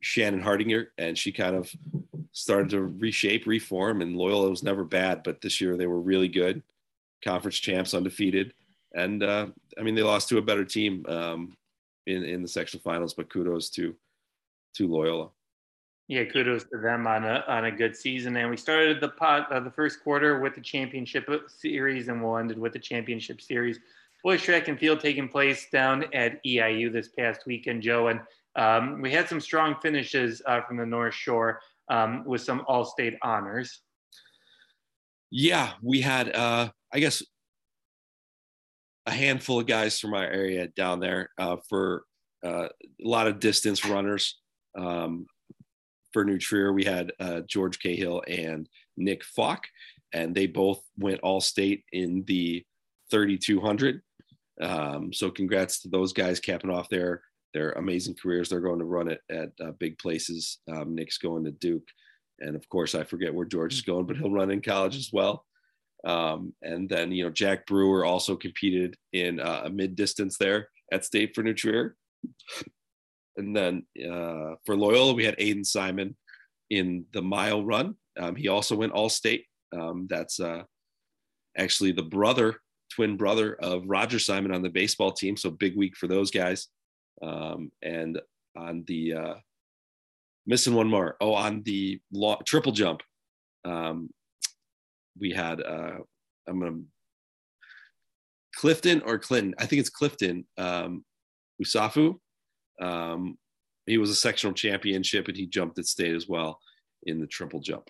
[0.00, 1.70] Shannon Hardinger, and she kind of
[2.32, 4.00] started to reshape, reform.
[4.00, 6.62] And Loyola was never bad, but this year they were really good,
[7.24, 8.54] conference champs, undefeated,
[8.94, 9.46] and uh,
[9.78, 11.56] I mean they lost to a better team um,
[12.06, 13.14] in in the sectional finals.
[13.14, 13.94] But kudos to
[14.76, 15.30] to Loyola.
[16.08, 18.36] Yeah, kudos to them on a on a good season.
[18.36, 22.38] And we started the pot uh, the first quarter with the championship series, and we'll
[22.38, 23.78] end it with the championship series.
[24.24, 28.20] Boys track and field taking place down at EIU this past weekend, Joe, and
[28.56, 33.16] um, we had some strong finishes uh, from the North Shore um, with some All-State
[33.22, 33.80] honors.
[35.30, 37.22] Yeah, we had, uh, I guess,
[39.08, 42.04] a handful of guys from our area down there uh, for
[42.44, 44.38] uh, a lot of distance runners.
[44.76, 45.26] Um,
[46.12, 48.68] for New Trier, we had uh, George Cahill and
[48.98, 49.64] Nick Falk,
[50.12, 52.64] and they both went All-State in the
[53.10, 54.02] 3200.
[54.60, 57.22] Um, so congrats to those guys capping off their
[57.54, 58.50] they're amazing careers.
[58.50, 60.58] They're going to run it at uh, big places.
[60.70, 61.88] Um, Nick's going to Duke,
[62.40, 65.08] and of course, I forget where George is going, but he'll run in college as
[65.10, 65.46] well.
[66.06, 70.68] Um, and then you know Jack Brewer also competed in uh, a mid distance there
[70.92, 71.96] at State for New Trier.
[73.36, 76.16] And then uh, for Loyola, we had Aiden Simon
[76.70, 77.94] in the mile run.
[78.18, 79.46] Um, he also went all state.
[79.72, 80.64] Um, that's uh,
[81.56, 82.56] actually the brother,
[82.92, 85.36] twin brother of Roger Simon on the baseball team.
[85.36, 86.66] So big week for those guys.
[87.22, 88.20] Um, and
[88.56, 89.34] on the uh,
[90.46, 91.16] missing one more.
[91.20, 93.02] Oh, on the long, triple jump,
[93.64, 94.10] um,
[95.20, 95.98] we had uh,
[96.46, 96.80] I'm gonna
[98.54, 99.54] Clifton or Clinton.
[99.58, 100.46] I think it's Clifton.
[100.56, 101.04] Um,
[101.62, 102.18] Usafu.
[102.80, 103.38] Um,
[103.86, 106.60] he was a sectional championship and he jumped at state as well
[107.04, 107.88] in the triple jump.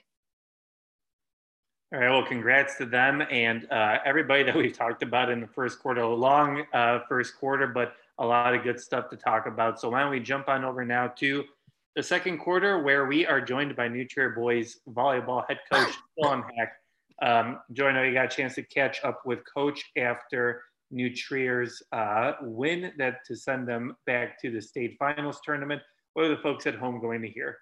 [1.93, 2.11] All right.
[2.11, 6.03] Well, congrats to them and uh, everybody that we've talked about in the first quarter.
[6.03, 9.81] A long uh, first quarter, but a lot of good stuff to talk about.
[9.81, 11.45] So why don't we jump on over now to
[11.97, 16.45] the second quarter, where we are joined by New Trier Boys volleyball head coach Dylan
[16.57, 16.73] Hack.
[17.23, 21.15] Um, Joe, I know you got a chance to catch up with Coach after New
[21.15, 25.83] Trier's uh, win that to send them back to the state finals tournament.
[26.15, 27.59] What are the folks at home going to hear?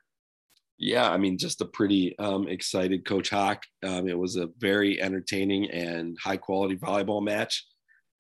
[0.79, 3.63] Yeah, I mean, just a pretty um, excited Coach Hawk.
[3.83, 7.67] Um, it was a very entertaining and high quality volleyball match.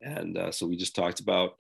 [0.01, 1.57] And uh, so we just talked about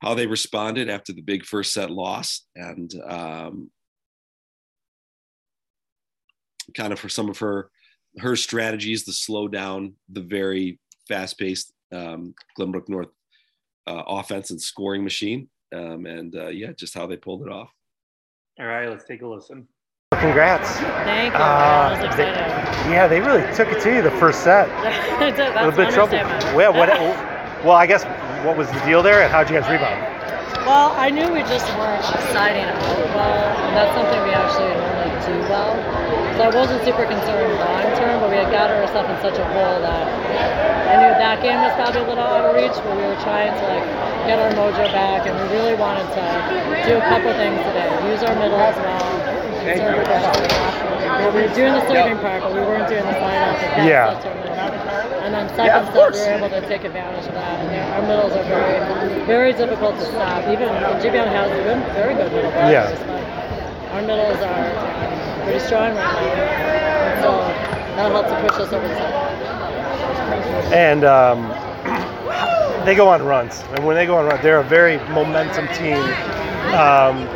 [0.00, 3.70] how they responded after the big first set loss and um,
[6.74, 7.70] kind of for some of her
[8.18, 13.08] her strategy is to slow down the very fast-paced um, Glenbrook North
[13.86, 15.48] uh, offense and scoring machine.
[15.74, 17.70] Um, and uh, yeah, just how they pulled it off.
[18.58, 19.66] All right, let's take a listen.
[20.12, 20.76] Congrats.
[21.06, 21.40] Thank you.
[21.40, 22.16] Uh, I was.
[22.16, 22.24] They,
[22.90, 24.68] yeah, they really took it to you the first set.
[25.20, 26.18] That's a little bit trouble.
[26.56, 26.88] Well, what,
[27.64, 28.04] well, I guess
[28.44, 30.02] what was the deal there and how'd you guys rebound?
[30.66, 32.82] Well, I knew we just weren't siding out
[33.14, 33.72] well.
[33.72, 36.19] That's something we actually normally do well.
[36.40, 39.44] So I wasn't super concerned long term, but we had gotten ourselves in such a
[39.52, 40.08] hole that
[40.88, 43.52] I knew that game was probably a little out of reach, but we were trying
[43.52, 43.84] to like
[44.24, 46.24] get our mojo back, and we really wanted to
[46.88, 47.92] do a couple things today.
[48.08, 49.04] Use our middle as well.
[49.68, 53.60] Serve well, we were doing the serving part, but we weren't doing the side out.
[53.84, 54.16] Yeah.
[55.20, 57.68] And then second yeah, set, we were able to take advantage of that.
[57.68, 58.80] And our middles are very,
[59.28, 60.48] very difficult to stop.
[60.48, 60.72] Even
[61.04, 62.96] GBN has a good, very good middle players, yeah.
[63.04, 64.89] but our middles are
[65.54, 66.18] right now.
[66.18, 67.30] And so
[67.96, 69.12] that helps to push us over the top.
[70.72, 71.40] And um,
[72.86, 75.98] they go on runs, and when they go on runs, they're a very momentum team.
[76.74, 77.26] Um,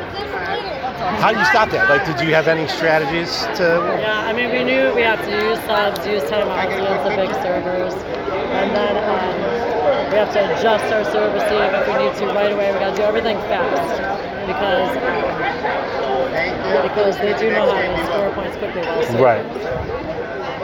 [1.21, 1.89] how do you stop that?
[1.89, 3.81] Like, did you have any strategies to?
[4.01, 7.33] Yeah, I mean, we knew we had to use subs, use timeouts against the big
[7.43, 12.27] servers, and then um, we have to adjust our serve receive if we need to
[12.35, 12.73] right away.
[12.73, 16.04] We got to do everything fast because
[16.35, 18.83] because they do know how to score points quickly.
[19.21, 19.45] Right.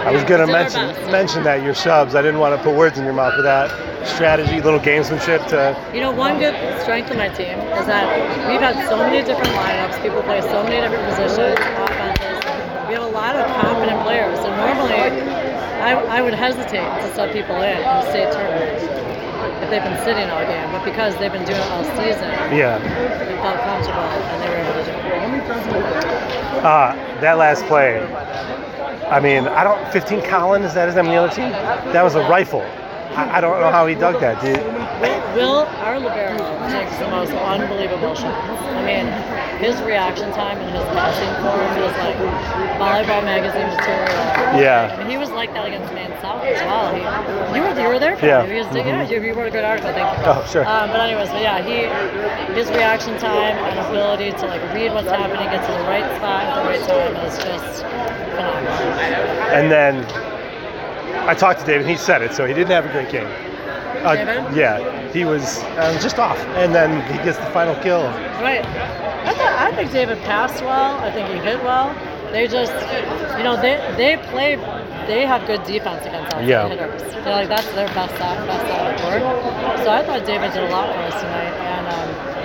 [0.01, 2.15] I was going to mention mention that your subs.
[2.15, 3.69] I didn't want to put words in your mouth, but that
[4.09, 5.77] strategy, little gamesmanship to.
[5.95, 8.09] You know, one good strength of my team is that
[8.49, 10.01] we've had so many different lineups.
[10.03, 12.41] People play so many different positions, offenses.
[12.89, 15.21] We have a lot of confident players, and normally
[15.85, 19.01] I, I would hesitate to sub people in in state tournament
[19.63, 22.81] if they've been sitting all game, but because they've been doing it all season, yeah,
[22.81, 25.00] they felt comfortable and they were able to do it.
[25.51, 28.01] Uh, that last play,
[29.11, 29.93] I mean, I don't.
[29.93, 31.51] 15 Collins, is that his name on the other team?
[31.93, 32.65] That was a rifle.
[33.17, 34.59] I, I don't know how he dug that, dude.
[35.35, 36.39] Will, our libero
[36.71, 38.63] takes the most unbelievable shots.
[38.71, 39.07] I mean,
[39.59, 42.17] his reaction time and his passing form is like
[42.79, 44.59] volleyball magazine material.
[44.59, 44.95] Yeah.
[44.95, 46.95] I mean, he was like that against Maine South as well.
[46.95, 47.03] He,
[47.57, 48.43] you were you were there for yeah.
[48.43, 48.51] him.
[48.51, 48.89] He was, mm-hmm.
[48.89, 50.25] yeah, you, you wrote a good article, thank you.
[50.27, 50.67] Oh, sure.
[50.67, 51.87] Um, but anyways, but yeah, he
[52.55, 56.47] his reaction time and ability to like read what's happening, get to the right spot
[56.47, 58.73] at the right time is just phenomenal.
[59.55, 60.07] And then
[61.29, 63.27] I talked to David, and he said it, so he didn't have a great game.
[64.05, 64.15] Uh,
[64.55, 68.05] yeah, he was um, just off, and then he gets the final kill.
[68.41, 68.65] Right.
[68.65, 70.97] I, thought, I think David passed well.
[71.01, 71.95] I think he hit well.
[72.33, 72.73] They just,
[73.37, 74.57] you know, they they play,
[75.07, 76.69] they have good defense against outside yeah.
[76.69, 77.03] hitters.
[77.03, 79.79] They're like that's their best side, best side of the court.
[79.85, 82.40] So I thought David did a lot for us tonight, and um,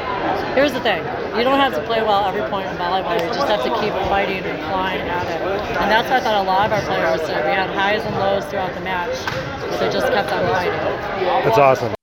[0.55, 1.03] here's the thing
[1.37, 3.13] you don't have to play well every point in volleyball.
[3.19, 5.41] You just have to keep fighting and flying at it.
[5.81, 7.43] And that's what I thought a lot of our players did.
[7.45, 9.15] We had highs and lows throughout the match,
[9.69, 10.71] but they just kept on fighting.
[11.43, 11.95] That's awesome.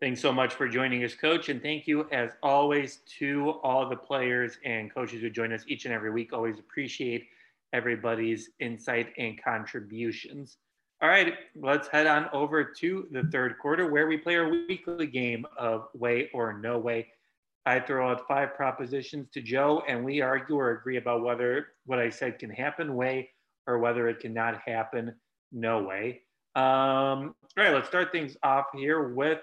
[0.00, 1.48] Thanks so much for joining us, Coach.
[1.48, 5.84] And thank you, as always, to all the players and coaches who join us each
[5.84, 6.32] and every week.
[6.32, 7.28] Always appreciate
[7.72, 10.56] everybody's insight and contributions.
[11.02, 15.08] All right, let's head on over to the third quarter where we play our weekly
[15.08, 17.08] game of way or no way.
[17.66, 21.98] I throw out five propositions to Joe, and we argue or agree about whether what
[21.98, 23.30] I said can happen way
[23.66, 25.12] or whether it cannot happen
[25.50, 26.22] no way.
[26.54, 29.40] Um, all right, let's start things off here with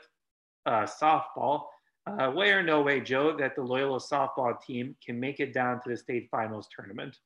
[0.65, 1.65] uh, softball.
[2.08, 5.82] Uh, way or no way, Joe, that the Loyola softball team can make it down
[5.84, 7.17] to the state finals tournament?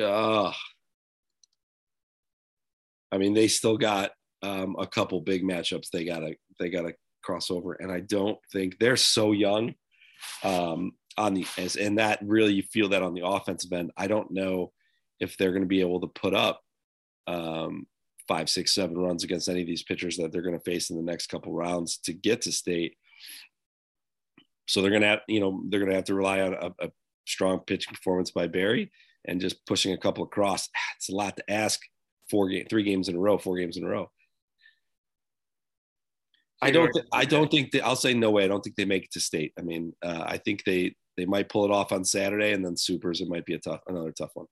[0.00, 0.50] Uh,
[3.10, 6.94] I mean, they still got um, a couple big matchups they gotta they gotta
[7.26, 9.74] crossover, and I don't think they're so young
[10.42, 13.90] um, on the as and that really you feel that on the offensive end.
[13.96, 14.72] I don't know
[15.20, 16.62] if they're going to be able to put up
[17.26, 17.86] um,
[18.28, 20.96] five, six, seven runs against any of these pitchers that they're going to face in
[20.96, 22.96] the next couple rounds to get to state.
[24.66, 26.86] So they're going to have, you know, they're going to have to rely on a,
[26.86, 26.90] a
[27.26, 28.92] strong pitch performance by Barry
[29.24, 30.68] and just pushing a couple across.
[30.96, 31.80] It's a lot to ask.
[32.30, 34.10] Four game, three games in a row, four games in a row.
[36.60, 36.90] I don't.
[36.92, 37.84] Th- I don't think that.
[37.84, 38.44] I'll say no way.
[38.44, 39.52] I don't think they make it to state.
[39.58, 42.76] I mean, uh, I think they they might pull it off on Saturday, and then
[42.76, 43.20] supers.
[43.20, 44.46] It might be a tough, another tough one.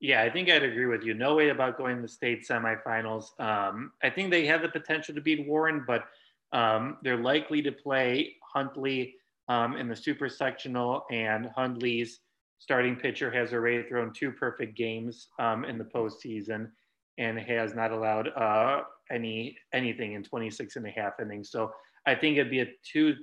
[0.00, 1.14] Yeah, I think I'd agree with you.
[1.14, 3.38] No way about going to the state semifinals.
[3.40, 6.04] Um, I think they have the potential to beat Warren, but
[6.52, 9.16] um, they're likely to play Huntley
[9.48, 12.20] um, in the super sectional, and Huntley's
[12.58, 16.70] starting pitcher has already thrown two perfect games um, in the postseason
[17.18, 21.50] and has not allowed uh, any anything in 26 and a half innings.
[21.50, 21.72] So
[22.06, 23.14] I think it'd be a too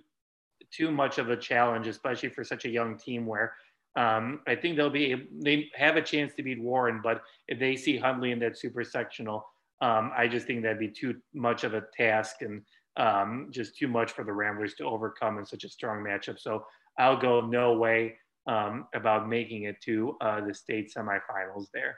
[0.71, 3.53] too much of a challenge, especially for such a young team where
[3.97, 7.75] Um, I think they'll be they have a chance to beat Warren, but if they
[7.77, 9.39] see Huntley in that super sectional,
[9.81, 12.61] um, I just think that'd be too much of a task and
[12.97, 16.39] um, just too much for the Ramblers to overcome in such a strong matchup.
[16.39, 16.65] So
[16.99, 21.95] I'll go no way um, about making it to uh, the state semifinals there.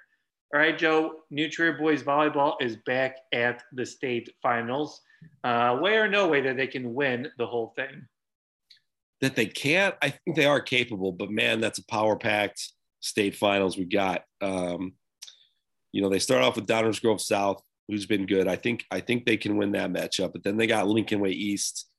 [0.53, 5.01] All right, Joe, New Trier boys volleyball is back at the state finals.
[5.43, 8.07] Uh, way or no way that they can win the whole thing?
[9.19, 13.35] That they can't, I think they are capable, but man, that's a power packed state
[13.35, 14.23] finals we got.
[14.41, 14.93] Um,
[15.91, 18.47] you know, they start off with Downers Grove South, who's been good.
[18.47, 20.31] I think I think they can win that matchup.
[20.31, 21.89] But then they got Lincoln-Way East.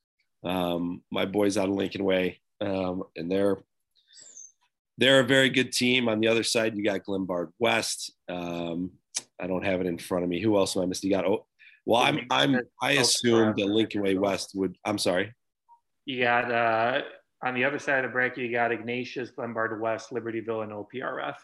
[0.45, 3.59] Um, my boys out of Lincoln Way, um, and they're
[4.99, 6.09] they're a very good team.
[6.09, 8.13] On the other side, you got Glenbard West.
[8.29, 8.91] Um,
[9.41, 10.41] I don't have it in front of me.
[10.41, 11.11] Who else am I missing?
[11.11, 11.47] You got oh,
[11.87, 14.77] well, I'm I'm I assumed that Lincoln-Way West would.
[14.85, 15.33] I'm sorry.
[16.05, 17.03] You got uh,
[17.43, 21.37] on the other side of the bracket, you got Ignatius, Glenbard West, Libertyville, and OPRF.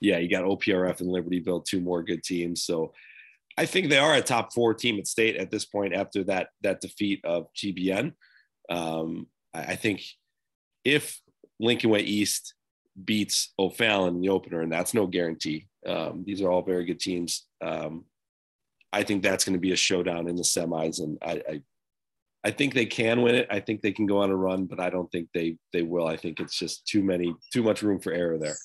[0.00, 2.62] Yeah, you got OPRF and Libertyville, two more good teams.
[2.62, 2.92] So
[3.56, 6.50] I think they are a top four team at state at this point after that
[6.62, 8.12] that defeat of GBN.
[8.70, 10.04] Um, I, I think
[10.84, 11.20] if
[11.58, 12.54] Lincoln-Way East
[13.04, 15.66] beats O'Fallon in the opener, and that's no guarantee.
[15.86, 17.46] Um, these are all very good teams.
[17.64, 18.04] Um,
[18.92, 21.62] I think that's going to be a showdown in the semis, and I, I,
[22.44, 23.48] I think they can win it.
[23.50, 26.06] I think they can go on a run, but I don't think they they will.
[26.06, 28.56] I think it's just too many, too much room for error there.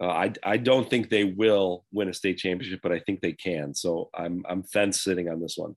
[0.00, 3.32] Uh, I I don't think they will win a state championship, but I think they
[3.32, 3.74] can.
[3.74, 5.74] So I'm I'm fence sitting on this one.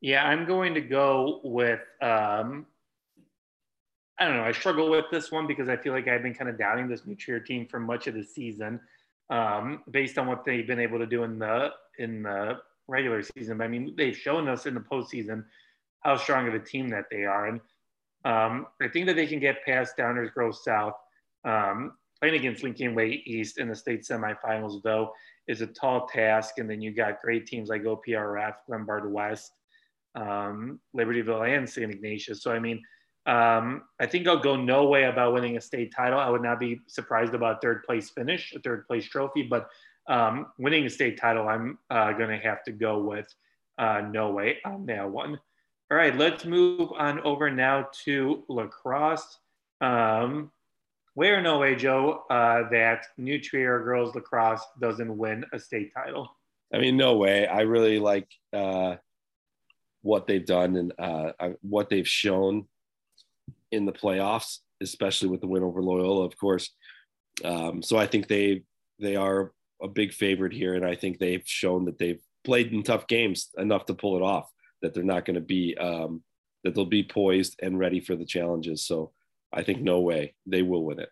[0.00, 1.80] Yeah, I'm going to go with.
[2.00, 2.66] Um,
[4.20, 4.44] I don't know.
[4.44, 7.06] I struggle with this one because I feel like I've been kind of doubting this
[7.06, 8.78] New Trier team for much of the season,
[9.30, 13.58] um, based on what they've been able to do in the in the regular season.
[13.58, 15.44] But I mean, they've shown us in the postseason
[16.00, 17.60] how strong of a team that they are, and
[18.24, 20.94] um, I think that they can get past Downers Grove South.
[21.44, 25.12] Um, playing against Lincoln-Way East in the state semifinals, though,
[25.48, 26.58] is a tall task.
[26.58, 29.52] And then you got great teams like OPRF, Glenbard West,
[30.14, 31.90] um, Libertyville, and St.
[31.90, 32.42] Ignatius.
[32.42, 32.82] So, I mean,
[33.26, 36.18] um, I think I'll go no way about winning a state title.
[36.18, 39.68] I would not be surprised about third place finish, a third place trophy, but
[40.08, 43.32] um, winning a state title, I'm uh, going to have to go with
[43.78, 45.38] uh, no way on that one.
[45.90, 49.38] All right, let's move on over now to lacrosse.
[49.80, 50.50] Um,
[51.14, 55.92] way or no way, Joe, uh, that New Trier girls lacrosse doesn't win a state
[55.94, 56.36] title?
[56.72, 57.46] I mean, no way.
[57.46, 58.96] I really like uh,
[60.02, 62.66] what they've done and uh, what they've shown
[63.72, 66.70] in the playoffs, especially with the win over Loyola, of course.
[67.44, 68.62] Um, so I think they
[68.98, 69.52] they are
[69.82, 73.48] a big favorite here, and I think they've shown that they've played in tough games
[73.56, 74.50] enough to pull it off.
[74.82, 76.22] That they're not going to be um,
[76.64, 78.86] that they'll be poised and ready for the challenges.
[78.86, 79.12] So
[79.52, 81.10] I think no way they will win it.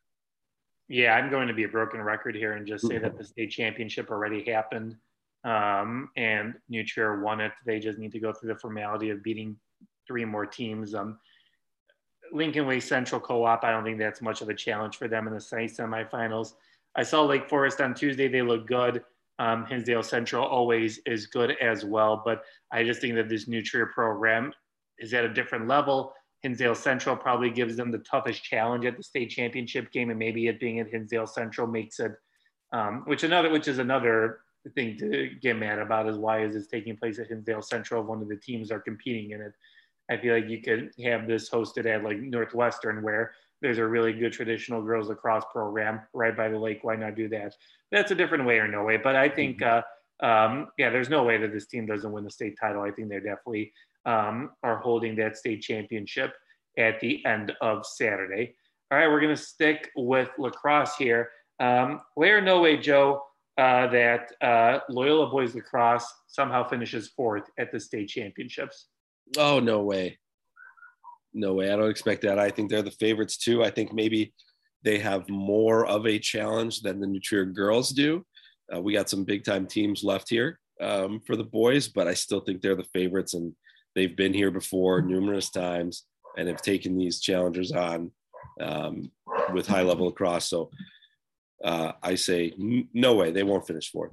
[0.89, 3.51] Yeah, I'm going to be a broken record here and just say that the state
[3.51, 4.97] championship already happened
[5.45, 7.53] um, and New Trier won it.
[7.65, 9.57] They just need to go through the formality of beating
[10.07, 10.95] three more teams.
[10.95, 11.19] Um,
[12.33, 15.41] Lincoln-Way Central Co-op, I don't think that's much of a challenge for them in the
[15.41, 16.55] semifinals.
[16.97, 18.29] I saw Lake Forest on Tuesday.
[18.29, 19.05] They look good.
[19.39, 22.23] Um, Hinsdale Central always is good as well.
[22.25, 24.53] But I just think that this New Trier program
[24.99, 26.13] is at a different level.
[26.43, 30.47] Hinsdale Central probably gives them the toughest challenge at the state championship game, and maybe
[30.47, 32.13] it being at Hinsdale Central makes it,
[32.73, 34.41] um, which another, which is another
[34.75, 38.03] thing to get mad about is why is this taking place at Hinsdale Central?
[38.03, 39.53] If one of the teams are competing in it.
[40.11, 44.13] I feel like you could have this hosted at like Northwestern, where there's a really
[44.13, 46.81] good traditional girls lacrosse program right by the lake.
[46.83, 47.55] Why not do that?
[47.91, 48.97] That's a different way or no way.
[48.97, 50.25] But I think, mm-hmm.
[50.25, 52.83] uh, um, yeah, there's no way that this team doesn't win the state title.
[52.83, 53.73] I think they're definitely
[54.07, 56.33] um, are holding that state championship
[56.79, 58.55] at the end of Saturday.
[58.91, 61.31] All right, we're going to stick with lacrosse here.
[61.61, 63.23] Um, way or no way, Joe,
[63.59, 68.87] uh, that uh, Loyola Boys Lacrosse somehow finishes fourth at the state championships?
[69.37, 70.19] Oh, no way.
[71.35, 71.73] No way.
[71.73, 72.39] I don't expect that.
[72.39, 73.63] I think they're the favorites too.
[73.63, 74.33] I think maybe
[74.83, 78.25] they have more of a challenge than the New Trier girls do.
[78.75, 82.15] Uh, we got some big time teams left here um, for the boys, but I
[82.15, 83.35] still think they're the favorites.
[83.35, 83.53] And
[83.95, 86.05] they've been here before numerous times
[86.37, 88.13] and have taken these challengers on
[88.61, 89.11] um,
[89.53, 90.47] with high level lacrosse.
[90.47, 90.71] So
[91.65, 94.13] uh, I say no way they won't finish fourth.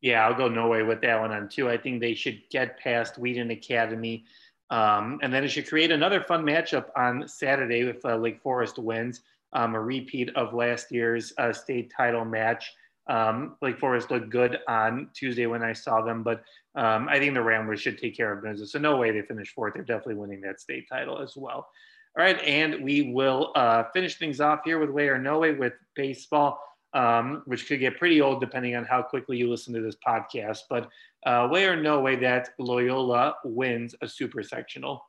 [0.00, 1.68] Yeah, I'll go no way with that one on two.
[1.68, 4.24] I think they should get past Wheaton Academy.
[4.70, 8.78] Um, and then it should create another fun matchup on Saturday if uh, Lake Forest
[8.78, 9.22] wins,
[9.52, 12.72] um, a repeat of last year's uh, state title match.
[13.08, 16.44] Um, Lake Forest looked good on Tuesday when I saw them, but
[16.76, 18.72] um, I think the Ramblers should take care of business.
[18.72, 19.74] So no way they finish fourth.
[19.74, 21.68] They're definitely winning that state title as well.
[22.16, 25.52] All right, and we will uh, finish things off here with way or no way
[25.52, 26.60] with baseball,
[26.92, 30.60] um, which could get pretty old depending on how quickly you listen to this podcast.
[30.68, 30.88] But
[31.26, 35.04] uh, way or no way that Loyola wins a super sectional.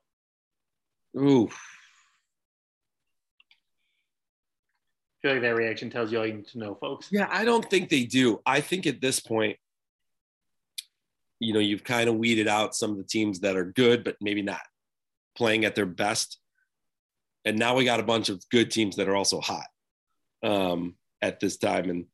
[1.18, 1.50] Ooh.
[5.14, 7.08] I feel like that reaction tells you all you need to know, folks.
[7.12, 8.42] Yeah, I don't think they do.
[8.46, 9.58] I think at this point,
[11.40, 14.16] you know, you've kind of weeded out some of the teams that are good, but
[14.22, 14.62] maybe not
[15.36, 16.40] playing at their best.
[17.46, 19.66] And now we got a bunch of good teams that are also hot
[20.44, 21.90] um, at this time.
[21.90, 22.06] And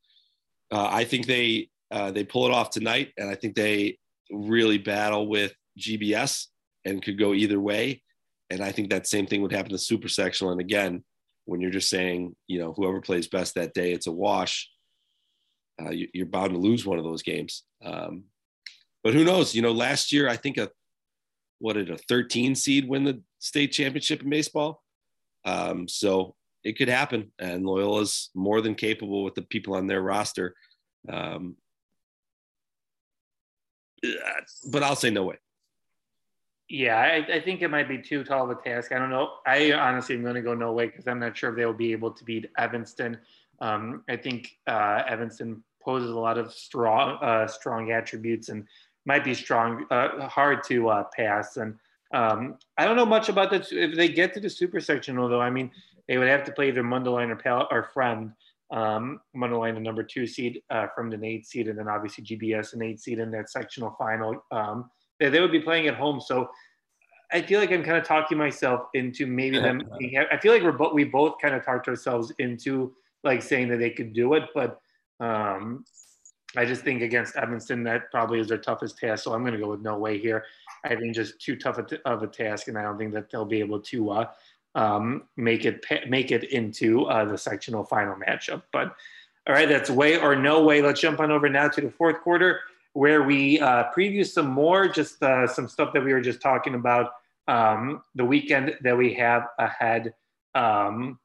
[0.71, 3.97] uh, I think they uh, they pull it off tonight, and I think they
[4.29, 6.47] really battle with GBS
[6.85, 8.01] and could go either way.
[8.49, 10.51] And I think that same thing would happen to Super Sectional.
[10.51, 11.03] And again,
[11.45, 14.69] when you're just saying, you know, whoever plays best that day, it's a wash.
[15.81, 17.63] Uh, you, are bound to lose one of those games.
[17.83, 18.25] Um,
[19.03, 19.53] but who knows?
[19.53, 20.69] You know, last year I think a
[21.59, 24.83] what did a 13 seed win the state championship in baseball.
[25.45, 26.35] Um, so
[26.67, 30.53] it could happen, and Loyola's more than capable with the people on their roster.
[31.07, 31.55] Um,
[34.69, 35.37] but I'll say no way.
[36.69, 38.91] Yeah, I, I, think it might be too tall of a task.
[38.91, 39.35] I don't know.
[39.45, 41.93] I honestly am going to go no way because I'm not sure if they'll be
[41.93, 43.17] able to beat Evanston.
[43.61, 48.67] Um, I think uh, Evanston poses a lot of strong, uh, strong attributes and
[49.05, 51.55] might be strong, uh, hard to uh, pass.
[51.55, 51.75] And
[52.13, 53.71] um, I don't know much about that.
[53.71, 55.71] If they get to the super sectional, though, I mean,
[56.07, 58.33] they would have to play either Mundelein or, Pal- or Fremd.
[58.71, 62.73] Um, Mundelein, the number two seed, uh, from an eight seed, and then obviously GBS,
[62.73, 64.43] an eight seed in that sectional final.
[64.51, 64.89] Um,
[65.19, 66.19] they, they would be playing at home.
[66.19, 66.49] So
[67.31, 69.81] I feel like I'm kind of talking myself into maybe them.
[70.31, 72.93] I feel like we're both we both kind of talked ourselves into
[73.23, 74.79] like saying that they could do it, but
[75.19, 75.83] um,
[76.55, 79.23] I just think against Evanston that probably is their toughest task.
[79.23, 80.45] So I'm going to go with no way here.
[80.85, 83.59] I think just too tough of a task, and I don't think that they'll be
[83.59, 84.25] able to uh,
[84.75, 88.63] um, make it make it into uh, the sectional final matchup.
[88.71, 88.95] But
[89.47, 90.81] all right, that's way or no way.
[90.81, 92.59] Let's jump on over now to the fourth quarter
[92.97, 96.73] where we uh, preview some more, just uh, some stuff that we were just talking
[96.73, 97.11] about
[97.47, 100.15] um, the weekend that we have ahead.
[100.55, 101.19] Um,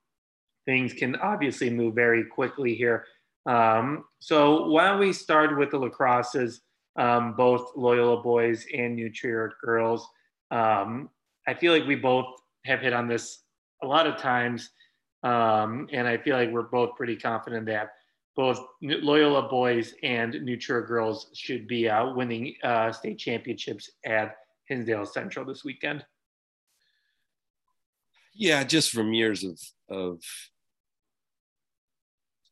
[0.67, 3.07] things can obviously move very quickly here.
[3.47, 6.61] Um, so why don't we start with the lacrosses,
[6.97, 10.07] um, both Loyola boys and New Trier girls.
[10.51, 11.09] Um,
[11.49, 12.27] I feel like we both
[12.65, 13.43] have hit on this
[13.83, 14.71] a lot of times,
[15.23, 17.91] um, and I feel like we're both pretty confident that
[18.35, 24.37] both Loyola boys and Trier girls should be uh, winning uh, state championships at
[24.69, 26.05] Hinsdale Central this weekend.
[28.35, 29.61] Yeah, just from years of
[29.91, 30.23] of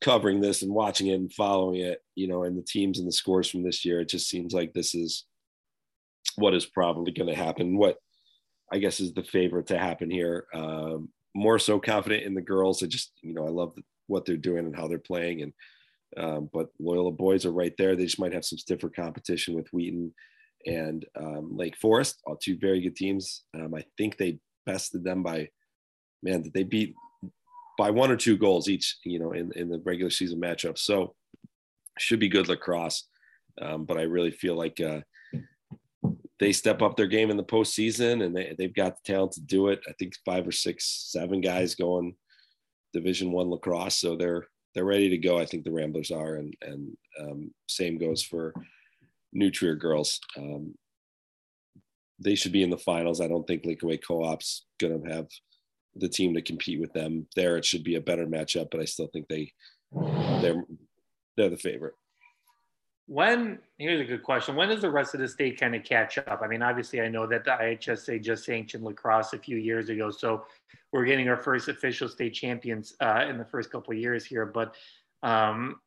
[0.00, 3.12] covering this and watching it and following it, you know, and the teams and the
[3.12, 5.24] scores from this year, it just seems like this is
[6.36, 7.76] what is probably going to happen.
[7.76, 7.96] What
[8.72, 10.46] I guess is the favorite to happen here.
[10.54, 12.82] Um, more so confident in the girls.
[12.82, 13.74] I just, you know, I love
[14.06, 15.42] what they're doing and how they're playing.
[15.42, 15.52] And
[16.16, 17.94] um, but Loyola boys are right there.
[17.94, 20.12] They just might have some stiffer competition with Wheaton
[20.66, 23.44] and um, Lake Forest, all two very good teams.
[23.54, 25.48] Um, I think they bested them by
[26.22, 26.94] man, did they beat
[27.78, 30.76] by one or two goals each, you know, in, in the regular season matchup.
[30.76, 31.14] So
[31.98, 33.06] should be good lacrosse.
[33.60, 35.00] Um, but I really feel like uh,
[36.40, 39.40] they step up their game in the postseason and they, they've got the talent to
[39.42, 39.80] do it.
[39.88, 42.16] I think five or six, seven guys going
[42.92, 43.98] division one lacrosse.
[43.98, 45.38] So they're, they're ready to go.
[45.38, 48.54] I think the Ramblers are, and and um, same goes for
[49.32, 50.20] New Trier girls.
[50.38, 50.74] Um,
[52.18, 53.20] they should be in the finals.
[53.20, 55.26] I don't think Lakeway Co-op's going to have
[55.96, 57.56] the team to compete with them there.
[57.56, 59.52] It should be a better matchup, but I still think they
[60.40, 60.64] they're
[61.36, 61.94] they're the favorite.
[63.10, 66.16] When here's a good question: When does the rest of the state kind of catch
[66.16, 66.42] up?
[66.44, 70.12] I mean, obviously, I know that the IHSA just sanctioned lacrosse a few years ago,
[70.12, 70.44] so
[70.92, 74.46] we're getting our first official state champions uh, in the first couple of years here.
[74.46, 74.76] But
[75.24, 75.80] um,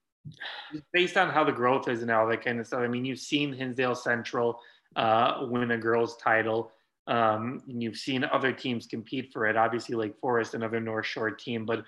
[0.91, 3.19] based on how the growth is and all that kind of stuff, I mean, you've
[3.19, 4.59] seen Hinsdale Central
[4.97, 6.73] uh, win a girls' title.
[7.07, 9.55] Um, and you've seen other teams compete for it.
[9.55, 11.65] Obviously, lake Forest, another North Shore team.
[11.65, 11.85] But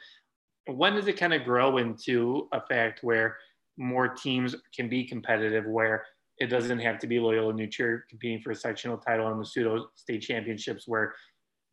[0.68, 3.36] when does it kind of grow into a fact where
[3.78, 6.06] more teams can be competitive where
[6.38, 9.46] it doesn't have to be Loyola New Trier competing for a sectional title in the
[9.46, 11.14] pseudo state championships where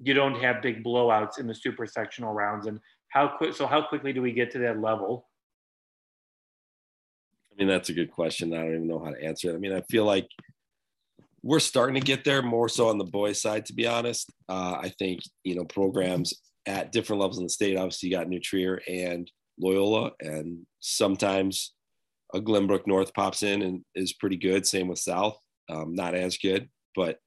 [0.00, 2.66] you don't have big blowouts in the super sectional rounds.
[2.66, 2.78] And
[3.08, 5.28] how quick, so how quickly do we get to that level?
[7.50, 8.54] I mean, that's a good question.
[8.54, 9.54] I don't even know how to answer it.
[9.54, 10.28] I mean, I feel like
[11.42, 14.32] we're starting to get there more so on the boys side, to be honest.
[14.48, 16.34] Uh, I think, you know, programs
[16.66, 19.30] at different levels in the state, obviously you got New Trier and
[19.60, 21.74] Loyola, and sometimes
[22.34, 24.66] a Glenbrook North pops in and is pretty good.
[24.66, 27.18] Same with South, um, not as good, but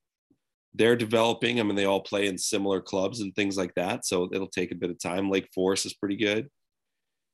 [0.73, 1.59] they're developing.
[1.59, 4.05] I mean, they all play in similar clubs and things like that.
[4.05, 5.29] So it'll take a bit of time.
[5.29, 6.49] Lake Forest is pretty good.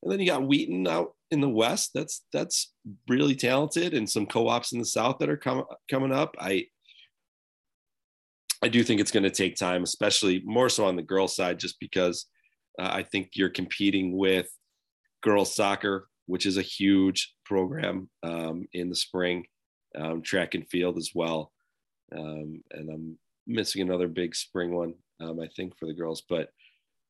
[0.03, 1.91] And then you got Wheaton out in the West.
[1.93, 2.74] That's that's
[3.07, 6.36] really talented, and some co-ops in the South that are com- coming up.
[6.39, 6.65] I
[8.63, 11.59] I do think it's going to take time, especially more so on the girls' side,
[11.59, 12.26] just because
[12.80, 14.49] uh, I think you're competing with
[15.22, 19.45] girls soccer, which is a huge program um, in the spring,
[19.97, 21.51] um, track and field as well.
[22.17, 26.23] Um, and I'm missing another big spring one, um, I think, for the girls.
[26.29, 26.47] But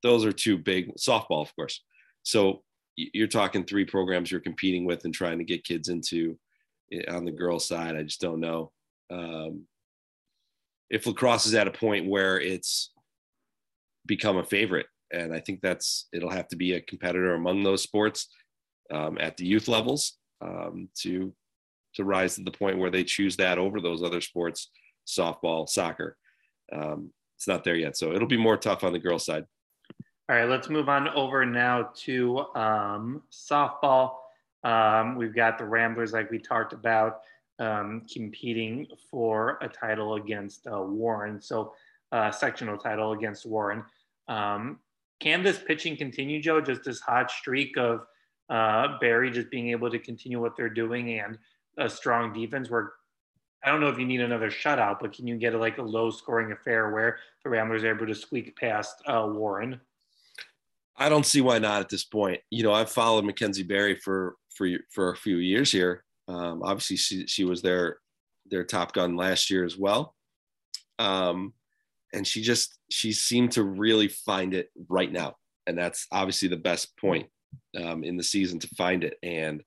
[0.01, 1.83] those are two big softball, of course.
[2.23, 2.63] So
[2.95, 6.35] you're talking three programs you're competing with and trying to get kids into
[6.91, 7.95] eh, on the girls' side.
[7.95, 8.71] I just don't know
[9.11, 9.67] um,
[10.89, 12.89] if lacrosse is at a point where it's
[14.07, 14.87] become a favorite.
[15.13, 18.27] And I think that's it'll have to be a competitor among those sports
[18.91, 21.33] um, at the youth levels um, to
[21.93, 24.69] to rise to the point where they choose that over those other sports,
[25.05, 26.15] softball, soccer.
[26.71, 29.45] Um, it's not there yet, so it'll be more tough on the girls' side.
[30.29, 34.13] All right, let's move on over now to um, softball.
[34.63, 37.19] Um, we've got the Ramblers, like we talked about,
[37.59, 41.41] um, competing for a title against uh, Warren.
[41.41, 41.73] So,
[42.13, 43.83] uh, sectional title against Warren.
[45.21, 46.61] Can this pitching continue, Joe?
[46.61, 48.05] Just this hot streak of
[48.51, 51.39] uh, Barry just being able to continue what they're doing and
[51.77, 52.91] a strong defense where
[53.63, 55.83] I don't know if you need another shutout, but can you get a, like a
[55.83, 59.79] low scoring affair where the Ramblers are able to squeak past uh, Warren?
[60.97, 62.41] I don't see why not at this point.
[62.49, 66.03] You know, I've followed Mackenzie Barry for for for a few years here.
[66.27, 67.99] Um, obviously, she she was their
[68.49, 70.15] their top gun last year as well,
[70.99, 71.53] um,
[72.13, 75.35] and she just she seemed to really find it right now,
[75.65, 77.29] and that's obviously the best point
[77.77, 79.17] um, in the season to find it.
[79.23, 79.63] And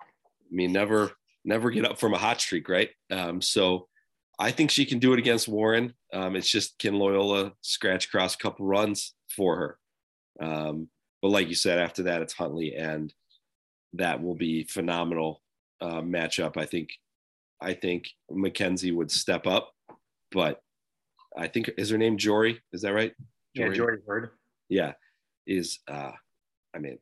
[0.00, 1.12] I mean, never
[1.44, 2.90] never get up from a hot streak, right?
[3.10, 3.88] Um, so
[4.38, 5.94] I think she can do it against Warren.
[6.12, 9.78] Um, it's just can Loyola scratch across a couple runs for her.
[10.46, 10.88] Um,
[11.22, 13.12] but like you said, after that, it's Huntley, and
[13.92, 15.42] that will be phenomenal
[15.80, 16.56] uh, matchup.
[16.56, 16.90] I think,
[17.60, 19.72] I think Mackenzie would step up,
[20.32, 20.62] but
[21.36, 22.60] I think is her name Jory?
[22.72, 23.12] Is that right?
[23.54, 23.70] Jory?
[23.70, 24.30] Yeah, Jory Bird.
[24.68, 24.92] Yeah,
[25.46, 26.12] is uh,
[26.74, 26.98] I mean,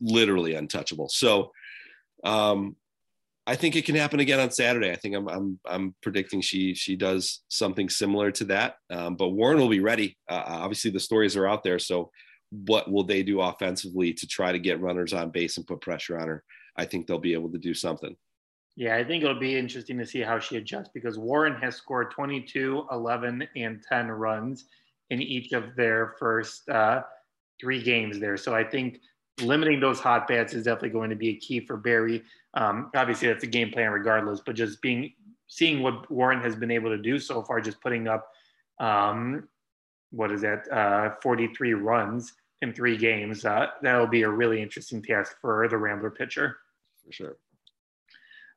[0.00, 1.08] literally untouchable.
[1.08, 1.52] So,
[2.24, 2.76] um,
[3.46, 4.90] I think it can happen again on Saturday.
[4.90, 8.74] I think I'm I'm I'm predicting she she does something similar to that.
[8.90, 10.18] Um, but Warren will be ready.
[10.28, 11.78] Uh, obviously, the stories are out there.
[11.78, 12.10] So,
[12.50, 16.18] what will they do offensively to try to get runners on base and put pressure
[16.18, 16.44] on her?
[16.76, 18.14] I think they'll be able to do something.
[18.76, 22.12] Yeah, I think it'll be interesting to see how she adjusts because Warren has scored
[22.12, 24.66] 22, 11, and 10 runs
[25.10, 27.00] in each of their first uh,
[27.60, 28.36] three games there.
[28.36, 29.00] So I think
[29.40, 32.22] limiting those hot bats is definitely going to be a key for Barry.
[32.54, 35.12] Um, obviously, that's a game plan regardless, but just being
[35.46, 38.28] seeing what Warren has been able to do so far, just putting up
[38.80, 39.48] um,
[40.10, 42.32] what is that, uh, 43 runs
[42.62, 43.44] in three games.
[43.44, 46.56] Uh, that'll be a really interesting task for the Rambler pitcher.
[47.04, 47.36] For sure.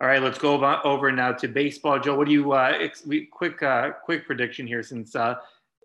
[0.02, 2.00] All right, let's go over now to baseball.
[2.00, 5.36] Joe, what do you uh, ex- quick uh, quick prediction here since uh,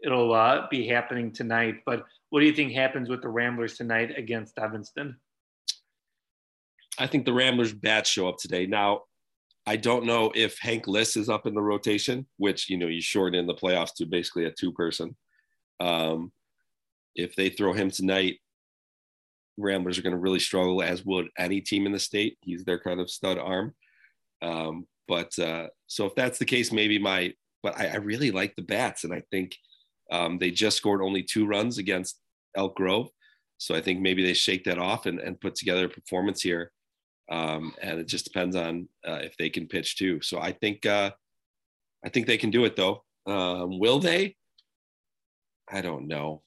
[0.06, 1.82] it'll uh, be happening tonight.
[1.84, 5.16] But what do you think happens with the Ramblers tonight against Evanston?
[6.98, 8.66] I think the Ramblers bats show up today.
[8.66, 9.02] Now,
[9.66, 13.02] I don't know if Hank Liss is up in the rotation, which you know you
[13.02, 15.16] shorten in the playoffs to basically a two person.
[15.80, 16.32] Um,
[17.16, 18.38] if they throw him tonight,
[19.58, 22.38] Ramblers are going to really struggle, as would any team in the state.
[22.42, 23.74] He's their kind of stud arm.
[24.40, 27.34] Um, but uh, so if that's the case, maybe my.
[27.62, 29.56] But I, I really like the bats, and I think
[30.10, 32.20] um, they just scored only two runs against
[32.56, 33.08] Elk Grove.
[33.58, 36.70] So I think maybe they shake that off and, and put together a performance here.
[37.30, 40.20] Um, and it just depends on uh, if they can pitch too.
[40.22, 41.10] So I think uh,
[42.04, 43.02] I think they can do it though.
[43.26, 44.36] Um, will they?
[45.70, 46.42] I don't know.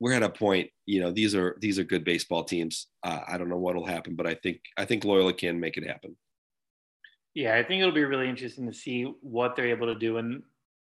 [0.00, 2.88] We're at a point, you know, these are these are good baseball teams.
[3.02, 5.76] Uh, I don't know what will happen, but I think I think Loyola can make
[5.76, 6.16] it happen.
[7.34, 10.16] Yeah, I think it'll be really interesting to see what they're able to do.
[10.16, 10.42] And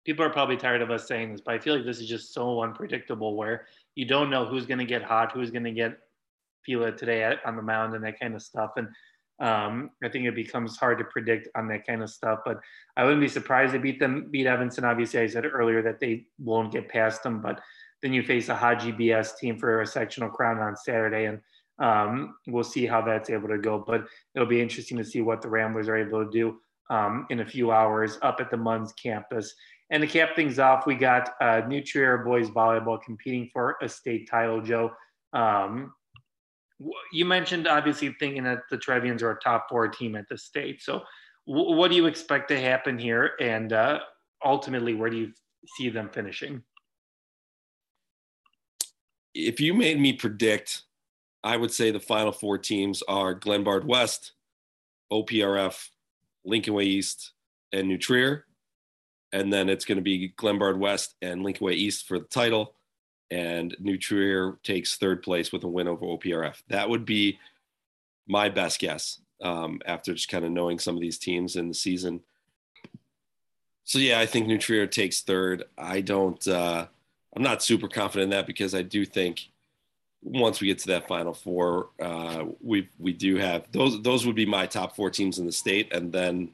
[0.06, 2.34] people are probably tired of us saying this, but I feel like this is just
[2.34, 5.98] so unpredictable where you don't know who's going to get hot, who's going to get
[6.66, 8.72] feel it today on the mound and that kind of stuff.
[8.78, 8.88] And
[9.40, 12.40] um, I think it becomes hard to predict on that kind of stuff.
[12.46, 12.60] But
[12.96, 14.86] I wouldn't be surprised to beat them, beat Evanston.
[14.86, 17.60] Obviously, I said earlier that they won't get past them, but
[18.02, 21.40] then you face a Haji BS team for a sectional crown on Saturday, and
[21.80, 23.84] um, we'll see how that's able to go.
[23.86, 27.40] But it'll be interesting to see what the Ramblers are able to do um, in
[27.40, 29.56] a few hours up at the Munns campus.
[29.92, 33.90] And to cap things off, we got uh, New Trier boys volleyball competing for a
[33.90, 34.62] state title.
[34.62, 34.92] Joe,
[35.34, 35.94] um,
[37.12, 40.82] you mentioned obviously thinking that the Trevians are a top four team at the state.
[40.82, 41.02] So,
[41.46, 43.32] w- what do you expect to happen here?
[43.42, 44.00] And uh,
[44.44, 45.34] ultimately, where do you
[45.78, 46.64] see them finishing?
[49.34, 50.84] If you made me predict,
[51.44, 54.34] I would say the final four teams are Glenbard West,
[55.12, 55.90] OPRF,
[56.46, 57.34] Lincoln-Way East,
[57.74, 58.46] and New Trier.
[59.34, 62.74] And then it's going to be Glenbard West and Lincoln-Way East for the title.
[63.30, 66.62] And New Trier takes third place with a win over OPRF.
[66.68, 67.40] That would be
[68.28, 71.74] my best guess um, after just kind of knowing some of these teams in the
[71.74, 72.22] season.
[73.84, 75.64] So yeah, I think New Trier takes third.
[75.78, 76.46] I don't.
[76.48, 76.88] Uh,
[77.36, 79.50] I'm not super confident in that because I do think
[80.22, 84.02] once we get to that final four, uh, we we do have those.
[84.02, 86.52] Those would be my top four teams in the state, and then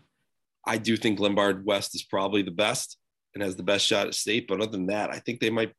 [0.68, 2.98] I do think Glenbard West is probably the best
[3.34, 4.48] and has the best shot at state.
[4.48, 5.74] But other than that, I think they might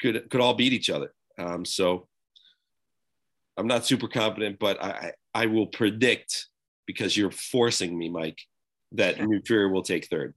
[0.00, 1.12] could could all beat each other.
[1.38, 2.08] Um, so
[3.56, 6.46] I'm not super confident, but I I will predict
[6.86, 8.40] because you're forcing me, Mike,
[8.92, 10.34] that New Trier will take third.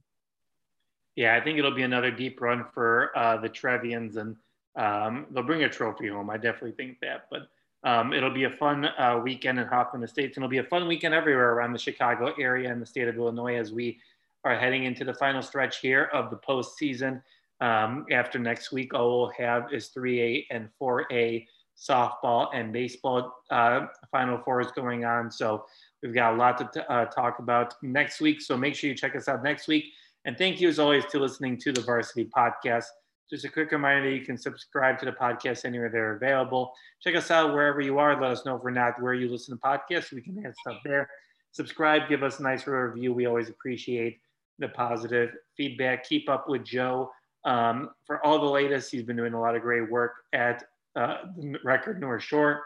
[1.16, 4.36] Yeah, I think it'll be another deep run for uh, the Trevians, and
[4.76, 6.30] um, they'll bring a trophy home.
[6.30, 7.48] I definitely think that, but
[7.84, 10.86] um, it'll be a fun uh, weekend in Hoffman Estates, and it'll be a fun
[10.86, 13.98] weekend everywhere around the Chicago area and the state of Illinois as we
[14.44, 17.22] are heading into the final stretch here of the postseason.
[17.60, 21.46] Um, after next week, all we'll have is 3A and 4A
[21.78, 25.30] softball and baseball uh, Final Fours going on.
[25.30, 25.64] So
[26.02, 28.42] we've got a lot to t- uh, talk about next week.
[28.42, 29.86] So make sure you check us out next week.
[30.26, 32.86] And thank you, as always, to listening to the Varsity Podcast.
[33.30, 36.72] Just a quick reminder you can subscribe to the podcast anywhere they're available.
[37.00, 38.20] Check us out wherever you are.
[38.20, 40.12] Let us know if we're not where you listen to podcasts.
[40.12, 41.08] We can add stuff there.
[41.52, 43.12] Subscribe, give us a nice review.
[43.12, 44.20] We always appreciate
[44.58, 46.08] the positive feedback.
[46.08, 47.12] Keep up with Joe
[47.44, 48.90] um, for all the latest.
[48.90, 50.64] He's been doing a lot of great work at
[50.96, 52.62] uh, the record North Shore.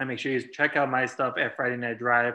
[0.00, 2.34] And make sure you check out my stuff at Friday Night Drive.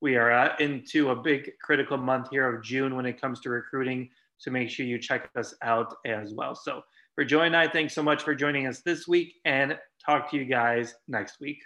[0.00, 3.50] We are uh, into a big critical month here of June when it comes to
[3.50, 4.10] recruiting.
[4.38, 6.54] So make sure you check us out as well.
[6.54, 6.82] So
[7.16, 10.36] for Joy and I, thanks so much for joining us this week and talk to
[10.36, 11.62] you guys next week.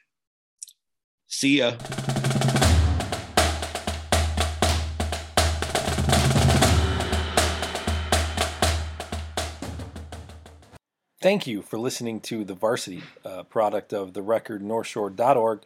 [1.27, 1.73] See ya.
[11.21, 15.63] Thank you for listening to The Varsity, uh, product of the record northshore.org,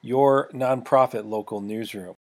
[0.00, 2.14] your nonprofit local newsroom.